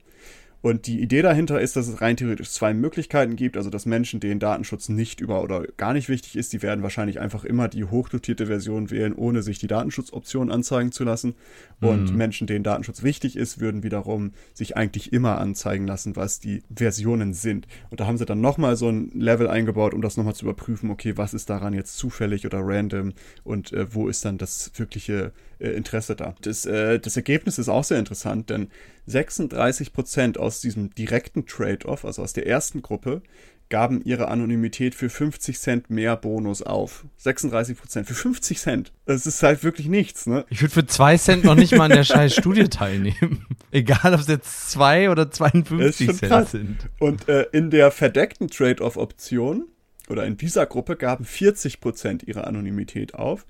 Und 0.67 0.89
die 0.89 1.01
Idee 1.01 1.23
dahinter 1.23 1.61
ist, 1.61 1.77
dass 1.77 1.87
es 1.87 2.01
rein 2.01 2.17
theoretisch 2.17 2.51
zwei 2.51 2.75
Möglichkeiten 2.75 3.37
gibt. 3.37 3.57
Also, 3.57 3.71
dass 3.71 3.87
Menschen, 3.87 4.19
denen 4.19 4.41
Datenschutz 4.41 4.89
nicht 4.89 5.21
über 5.21 5.45
oder 5.45 5.65
gar 5.77 5.93
nicht 5.93 6.09
wichtig 6.09 6.35
ist, 6.35 6.53
die 6.53 6.61
werden 6.61 6.83
wahrscheinlich 6.83 7.21
einfach 7.21 7.45
immer 7.45 7.69
die 7.69 7.85
hochdotierte 7.85 8.49
Version 8.49 8.91
wählen, 8.91 9.15
ohne 9.15 9.43
sich 9.43 9.61
die 9.61 9.69
Datenschutzoption 9.69 10.51
anzeigen 10.51 10.91
zu 10.91 11.05
lassen. 11.05 11.37
Und 11.81 12.11
mhm. 12.11 12.17
Menschen, 12.17 12.49
denen 12.49 12.65
Datenschutz 12.65 13.05
wichtig 13.05 13.37
ist, 13.37 13.61
würden 13.61 13.85
wiederum 13.85 14.33
sich 14.55 14.77
eigentlich 14.77 15.13
immer 15.13 15.39
anzeigen 15.39 15.87
lassen, 15.87 16.17
was 16.17 16.41
die 16.41 16.65
Versionen 16.75 17.33
sind. 17.33 17.69
Und 17.91 18.01
da 18.01 18.09
haben 18.09 18.19
sie 18.19 18.27
dann 18.27 18.41
nochmal 18.41 18.75
so 18.75 18.89
ein 18.89 19.13
Level 19.15 19.47
eingebaut, 19.47 19.95
um 19.95 20.03
das 20.03 20.17
nochmal 20.17 20.35
zu 20.35 20.47
überprüfen, 20.47 20.91
okay, 20.91 21.17
was 21.17 21.33
ist 21.33 21.49
daran 21.49 21.75
jetzt 21.75 21.97
zufällig 21.97 22.45
oder 22.45 22.59
random 22.61 23.13
und 23.45 23.73
äh, 23.73 23.95
wo 23.95 24.09
ist 24.09 24.25
dann 24.25 24.37
das 24.37 24.73
wirkliche 24.75 25.31
äh, 25.59 25.69
Interesse 25.69 26.17
da. 26.17 26.35
Das, 26.41 26.67
äh, 26.67 26.99
das 26.99 27.17
Ergebnis 27.17 27.59
ist 27.59 27.69
auch 27.69 27.85
sehr 27.85 27.99
interessant, 27.99 28.51
denn 28.51 28.69
36 29.07 29.93
Prozent 29.93 30.39
aus 30.39 30.56
diesem 30.61 30.95
direkten 30.95 31.47
Trade-off, 31.47 32.05
also 32.05 32.23
aus 32.23 32.33
der 32.33 32.47
ersten 32.47 32.83
Gruppe, 32.83 33.23
gaben 33.69 34.01
ihre 34.05 34.29
Anonymität 34.29 34.95
für 34.95 35.09
50 35.09 35.59
Cent 35.59 35.91
mehr 35.91 36.17
Bonus 36.17 36.63
auf. 36.63 37.05
36 37.17 37.77
Prozent 37.77 38.07
für 38.07 38.15
50 38.15 38.59
Cent. 38.59 38.93
Das 39.07 39.27
ist 39.27 39.43
halt 39.43 39.65
wirklich 39.65 39.89
nichts, 39.89 40.27
ne? 40.27 40.45
Ich 40.51 40.63
würde 40.63 40.73
für 40.73 40.87
2 40.87 41.19
Cent 41.19 41.45
noch 41.45 41.57
nicht 41.57 41.73
mal 41.73 41.85
an 41.85 41.91
der 41.91 42.05
scheiß 42.05 42.35
Studie 42.35 42.65
teilnehmen. 42.69 43.45
Egal, 43.73 44.15
ob 44.15 44.21
es 44.21 44.29
jetzt 44.29 44.71
2 44.71 45.11
oder 45.11 45.31
52 45.31 46.07
Cent 46.07 46.21
krass. 46.21 46.51
sind. 46.53 46.89
Und 47.01 47.29
äh, 47.29 47.47
in 47.53 47.71
der 47.71 47.91
verdeckten 47.91 48.49
Trade-off-Option 48.49 49.67
oder 50.09 50.25
in 50.25 50.37
dieser 50.37 50.67
Gruppe 50.67 50.97
gaben 50.97 51.25
40 51.25 51.81
Prozent 51.81 52.23
ihre 52.23 52.47
Anonymität 52.47 53.15
auf. 53.15 53.47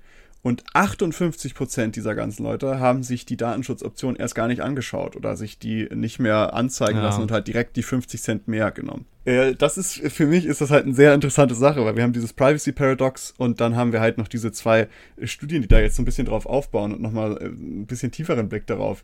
Und 0.47 0.63
58 0.71 1.55
Prozent 1.55 1.97
dieser 1.97 2.15
ganzen 2.15 2.43
Leute 2.43 2.79
haben 2.79 3.03
sich 3.03 3.25
die 3.25 3.35
Datenschutzoption 3.35 4.15
erst 4.15 4.33
gar 4.33 4.47
nicht 4.47 4.61
angeschaut 4.61 5.17
oder 5.17 5.35
sich 5.35 5.59
die 5.59 5.89
nicht 5.93 6.19
mehr 6.19 6.53
anzeigen 6.53 6.99
ja. 6.99 7.03
lassen 7.03 7.21
und 7.21 7.31
halt 7.31 7.49
direkt 7.49 7.75
die 7.75 7.83
50 7.83 8.21
Cent 8.21 8.47
mehr 8.47 8.71
genommen. 8.71 9.03
Äh, 9.25 9.55
das 9.55 9.77
ist, 9.77 9.95
für 9.95 10.25
mich 10.25 10.45
ist 10.45 10.61
das 10.61 10.71
halt 10.71 10.85
eine 10.85 10.95
sehr 10.95 11.13
interessante 11.13 11.53
Sache, 11.53 11.83
weil 11.83 11.97
wir 11.97 12.03
haben 12.03 12.13
dieses 12.13 12.31
Privacy 12.31 12.71
Paradox 12.71 13.33
und 13.37 13.59
dann 13.59 13.75
haben 13.75 13.91
wir 13.91 13.99
halt 13.99 14.17
noch 14.17 14.29
diese 14.29 14.53
zwei 14.53 14.87
Studien, 15.21 15.63
die 15.63 15.67
da 15.67 15.81
jetzt 15.81 15.97
so 15.97 16.01
ein 16.01 16.05
bisschen 16.05 16.27
drauf 16.27 16.45
aufbauen 16.45 16.93
und 16.93 17.01
nochmal 17.01 17.37
äh, 17.41 17.47
ein 17.47 17.85
bisschen 17.85 18.13
tieferen 18.13 18.47
Blick 18.47 18.65
darauf 18.67 19.03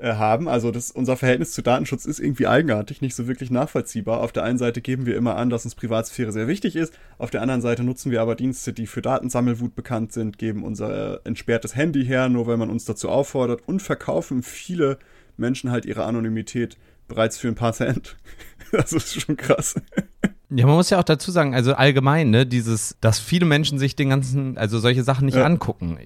haben. 0.00 0.48
Also 0.48 0.70
das, 0.70 0.90
unser 0.90 1.16
Verhältnis 1.16 1.52
zu 1.52 1.62
Datenschutz 1.62 2.04
ist 2.04 2.20
irgendwie 2.20 2.46
eigenartig, 2.46 3.00
nicht 3.00 3.14
so 3.14 3.26
wirklich 3.26 3.50
nachvollziehbar. 3.50 4.20
Auf 4.20 4.32
der 4.32 4.44
einen 4.44 4.58
Seite 4.58 4.80
geben 4.80 5.06
wir 5.06 5.16
immer 5.16 5.36
an, 5.36 5.50
dass 5.50 5.64
uns 5.64 5.74
Privatsphäre 5.74 6.32
sehr 6.32 6.48
wichtig 6.48 6.76
ist. 6.76 6.92
Auf 7.18 7.30
der 7.30 7.42
anderen 7.42 7.60
Seite 7.60 7.82
nutzen 7.82 8.12
wir 8.12 8.22
aber 8.22 8.36
Dienste, 8.36 8.72
die 8.72 8.86
für 8.86 9.02
Datensammelwut 9.02 9.74
bekannt 9.74 10.12
sind, 10.12 10.38
geben 10.38 10.62
unser 10.62 11.14
äh, 11.14 11.20
entsperrtes 11.24 11.74
Handy 11.74 12.04
her, 12.04 12.28
nur 12.28 12.46
weil 12.46 12.56
man 12.56 12.70
uns 12.70 12.84
dazu 12.84 13.08
auffordert 13.08 13.62
und 13.66 13.82
verkaufen 13.82 14.42
viele 14.42 14.98
Menschen 15.36 15.70
halt 15.70 15.84
ihre 15.84 16.04
Anonymität 16.04 16.76
bereits 17.08 17.38
für 17.38 17.48
ein 17.48 17.54
paar 17.54 17.72
Cent. 17.72 18.16
das 18.72 18.92
ist 18.92 19.20
schon 19.20 19.36
krass. 19.36 19.74
Ja, 20.50 20.66
man 20.66 20.76
muss 20.76 20.88
ja 20.88 20.98
auch 20.98 21.04
dazu 21.04 21.30
sagen, 21.30 21.54
also 21.54 21.74
allgemein, 21.74 22.30
ne, 22.30 22.46
dieses, 22.46 22.96
dass 23.02 23.18
viele 23.18 23.44
Menschen 23.44 23.78
sich 23.78 23.96
den 23.96 24.08
ganzen, 24.08 24.56
also 24.56 24.78
solche 24.78 25.02
Sachen 25.02 25.26
nicht 25.26 25.36
ja. 25.36 25.44
angucken. 25.44 25.98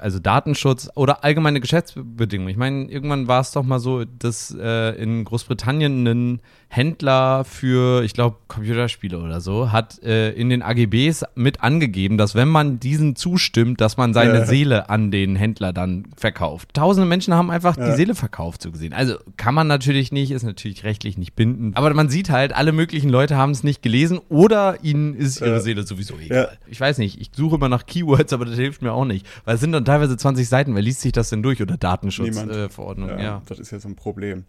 Also 0.00 0.18
Datenschutz 0.18 0.90
oder 0.94 1.24
allgemeine 1.24 1.60
Geschäftsbedingungen. 1.60 2.50
Ich 2.50 2.58
meine, 2.58 2.90
irgendwann 2.90 3.26
war 3.26 3.40
es 3.40 3.52
doch 3.52 3.62
mal 3.62 3.78
so, 3.78 4.04
dass 4.04 4.54
äh, 4.58 4.90
in 5.02 5.24
Großbritannien 5.24 6.06
ein 6.06 6.40
Händler 6.68 7.44
für, 7.44 8.02
ich 8.02 8.12
glaube, 8.12 8.36
Computerspiele 8.48 9.18
oder 9.18 9.40
so, 9.40 9.72
hat 9.72 10.02
äh, 10.02 10.32
in 10.32 10.50
den 10.50 10.62
AGBs 10.62 11.24
mit 11.34 11.62
angegeben, 11.62 12.18
dass 12.18 12.34
wenn 12.34 12.48
man 12.48 12.80
diesen 12.80 13.16
zustimmt, 13.16 13.80
dass 13.80 13.96
man 13.96 14.12
seine 14.12 14.40
ja. 14.40 14.46
Seele 14.46 14.90
an 14.90 15.10
den 15.10 15.36
Händler 15.36 15.72
dann 15.72 16.08
verkauft. 16.16 16.74
Tausende 16.74 17.08
Menschen 17.08 17.32
haben 17.34 17.50
einfach 17.50 17.78
ja. 17.78 17.86
die 17.86 17.96
Seele 17.96 18.14
verkauft, 18.14 18.62
so 18.62 18.72
gesehen. 18.72 18.92
Also 18.92 19.14
kann 19.36 19.54
man 19.54 19.68
natürlich 19.68 20.12
nicht, 20.12 20.32
ist 20.32 20.42
natürlich 20.42 20.84
rechtlich 20.84 21.16
nicht 21.16 21.34
bindend. 21.34 21.76
Aber 21.76 21.94
man 21.94 22.10
sieht 22.10 22.28
halt, 22.28 22.52
alle 22.52 22.72
möglichen 22.72 23.08
Leute 23.08 23.36
haben 23.36 23.52
es 23.52 23.62
nicht 23.62 23.80
gelesen 23.86 24.20
oder 24.28 24.78
ihnen 24.82 25.14
ist 25.14 25.40
ihre 25.40 25.50
ja. 25.50 25.60
Seele 25.60 25.86
sowieso 25.86 26.18
egal. 26.18 26.58
Ich 26.66 26.80
weiß 26.80 26.98
nicht, 26.98 27.20
ich 27.20 27.30
suche 27.34 27.54
immer 27.54 27.68
nach 27.68 27.86
Keywords, 27.86 28.32
aber 28.32 28.44
das 28.44 28.56
hilft 28.56 28.82
mir 28.82 28.92
auch 28.92 29.04
nicht. 29.04 29.24
Weil 29.44 29.54
es 29.54 29.60
sind 29.60 29.72
dann 29.72 29.84
teilweise 29.84 30.16
20 30.16 30.48
Seiten, 30.48 30.74
wer 30.74 30.82
liest 30.82 31.00
sich 31.00 31.12
das 31.12 31.30
denn 31.30 31.42
durch 31.42 31.62
oder 31.62 31.76
Datenschutzverordnung? 31.76 33.10
Äh, 33.10 33.22
ja, 33.22 33.42
das 33.46 33.60
ist 33.60 33.70
ja 33.70 33.78
so 33.78 33.88
ein 33.88 33.94
Problem. 33.94 34.44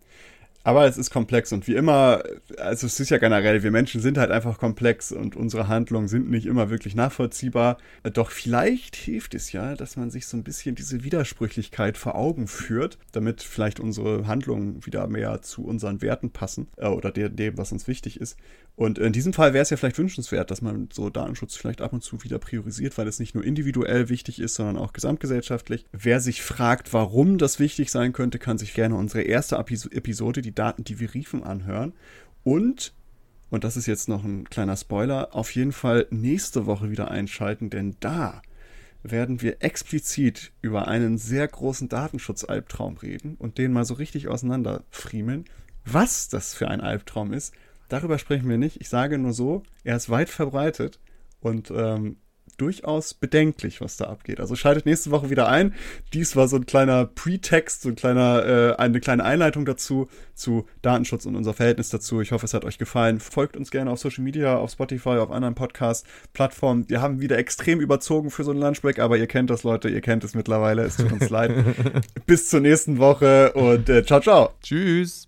Aber 0.63 0.85
es 0.85 0.97
ist 0.97 1.11
komplex 1.11 1.53
und 1.53 1.65
wie 1.67 1.75
immer, 1.75 2.23
also 2.57 2.87
es 2.87 2.99
ist 2.99 3.09
ja 3.09 3.19
generell, 3.19 3.63
wir 3.63 3.71
Menschen 3.71 4.01
sind 4.01 4.17
halt 4.17 4.31
einfach 4.31 4.57
komplex 4.57 5.13
und 5.13 5.37
unsere 5.37 5.69
Handlungen 5.69 6.09
sind 6.09 6.29
nicht 6.29 6.45
immer 6.45 6.69
wirklich 6.69 6.93
nachvollziehbar. 6.93 7.77
Doch 8.11 8.31
vielleicht 8.31 8.97
hilft 8.97 9.33
es 9.33 9.53
ja, 9.53 9.75
dass 9.75 9.95
man 9.95 10.11
sich 10.11 10.27
so 10.27 10.35
ein 10.35 10.43
bisschen 10.43 10.75
diese 10.75 11.05
Widersprüchlichkeit 11.05 11.97
vor 11.97 12.15
Augen 12.15 12.47
führt, 12.47 12.97
damit 13.13 13.43
vielleicht 13.43 13.79
unsere 13.79 14.27
Handlungen 14.27 14.85
wieder 14.85 15.07
mehr 15.07 15.41
zu 15.41 15.63
unseren 15.63 16.01
Werten 16.01 16.31
passen 16.31 16.67
äh, 16.75 16.87
oder 16.87 17.11
dem, 17.11 17.57
was 17.57 17.71
uns 17.71 17.87
wichtig 17.87 18.19
ist. 18.19 18.35
Und 18.77 18.99
in 18.99 19.11
diesem 19.11 19.33
Fall 19.33 19.53
wäre 19.53 19.63
es 19.63 19.71
ja 19.71 19.77
vielleicht 19.77 19.97
wünschenswert, 19.97 20.51
dass 20.51 20.61
man 20.61 20.87
so 20.93 21.09
Datenschutz 21.09 21.55
vielleicht 21.55 21.81
ab 21.81 21.93
und 21.93 22.03
zu 22.03 22.23
wieder 22.23 22.37
priorisiert, 22.37 22.95
weil 22.99 23.07
es 23.07 23.17
nicht 23.17 23.33
nur 23.33 23.43
individuell 23.43 24.07
wichtig 24.07 24.39
ist, 24.39 24.53
sondern 24.53 24.77
auch 24.77 24.93
gesamtgesellschaftlich. 24.93 25.87
Wer 25.91 26.19
sich 26.19 26.43
fragt, 26.43 26.93
warum 26.93 27.39
das 27.39 27.59
wichtig 27.59 27.89
sein 27.89 28.13
könnte, 28.13 28.37
kann 28.37 28.59
sich 28.59 28.75
gerne 28.75 28.93
unsere 28.93 29.23
erste 29.23 29.55
Episode, 29.55 30.43
die 30.43 30.53
Daten, 30.53 30.83
die 30.83 30.99
wir 30.99 31.15
riefen, 31.15 31.43
anhören. 31.43 31.93
Und, 32.43 32.93
und 33.49 33.63
das 33.63 33.77
ist 33.77 33.87
jetzt 33.87 34.09
noch 34.09 34.23
ein 34.23 34.47
kleiner 34.47 34.77
Spoiler, 34.77 35.33
auf 35.33 35.55
jeden 35.55 35.71
Fall 35.71 36.05
nächste 36.11 36.67
Woche 36.67 36.91
wieder 36.91 37.09
einschalten, 37.09 37.71
denn 37.71 37.95
da 37.99 38.43
werden 39.01 39.41
wir 39.41 39.63
explizit 39.63 40.51
über 40.61 40.87
einen 40.87 41.17
sehr 41.17 41.47
großen 41.47 41.89
Datenschutzalbtraum 41.89 42.97
reden 42.97 43.37
und 43.39 43.57
den 43.57 43.73
mal 43.73 43.85
so 43.85 43.95
richtig 43.95 44.27
auseinanderfriemeln, 44.27 45.45
was 45.83 46.29
das 46.29 46.53
für 46.53 46.67
ein 46.67 46.81
Albtraum 46.81 47.33
ist 47.33 47.55
Darüber 47.89 48.17
sprechen 48.17 48.49
wir 48.49 48.57
nicht. 48.57 48.81
Ich 48.81 48.89
sage 48.89 49.17
nur 49.17 49.33
so, 49.33 49.63
er 49.83 49.95
ist 49.95 50.09
weit 50.09 50.29
verbreitet 50.29 50.99
und 51.39 51.71
ähm, 51.71 52.17
durchaus 52.57 53.13
bedenklich, 53.13 53.81
was 53.81 53.97
da 53.97 54.05
abgeht. 54.05 54.39
Also 54.39 54.55
schaltet 54.55 54.85
nächste 54.85 55.11
Woche 55.11 55.29
wieder 55.29 55.47
ein. 55.47 55.73
Dies 56.13 56.35
war 56.35 56.47
so 56.47 56.55
ein 56.55 56.65
kleiner 56.65 57.05
Pretext, 57.05 57.83
so 57.83 57.89
ein 57.89 57.95
kleiner, 57.95 58.45
äh, 58.45 58.75
eine 58.77 58.99
kleine 58.99 59.23
Einleitung 59.23 59.65
dazu, 59.65 60.07
zu 60.33 60.65
Datenschutz 60.81 61.25
und 61.25 61.35
unser 61.35 61.53
Verhältnis 61.53 61.89
dazu. 61.89 62.21
Ich 62.21 62.31
hoffe, 62.31 62.45
es 62.45 62.53
hat 62.53 62.65
euch 62.65 62.77
gefallen. 62.77 63.19
Folgt 63.19 63.57
uns 63.57 63.71
gerne 63.71 63.91
auf 63.91 63.99
Social 63.99 64.23
Media, 64.23 64.57
auf 64.57 64.71
Spotify, 64.71 65.17
auf 65.17 65.31
anderen 65.31 65.55
Podcast-Plattformen. 65.55 66.89
Wir 66.89 67.01
haben 67.01 67.21
wieder 67.21 67.37
extrem 67.37 67.79
überzogen 67.79 68.31
für 68.31 68.43
so 68.43 68.51
einen 68.51 68.59
Lunchbreak, 68.59 68.99
aber 68.99 69.17
ihr 69.17 69.27
kennt 69.27 69.49
das, 69.49 69.63
Leute, 69.63 69.89
ihr 69.89 70.01
kennt 70.01 70.23
es 70.23 70.33
mittlerweile. 70.33 70.83
Es 70.83 70.97
tut 70.97 71.11
uns 71.11 71.29
leid. 71.29 71.53
Bis 72.25 72.49
zur 72.49 72.61
nächsten 72.61 72.97
Woche 72.97 73.53
und 73.53 73.89
äh, 73.89 74.03
ciao, 74.03 74.19
ciao. 74.19 74.49
Tschüss. 74.61 75.27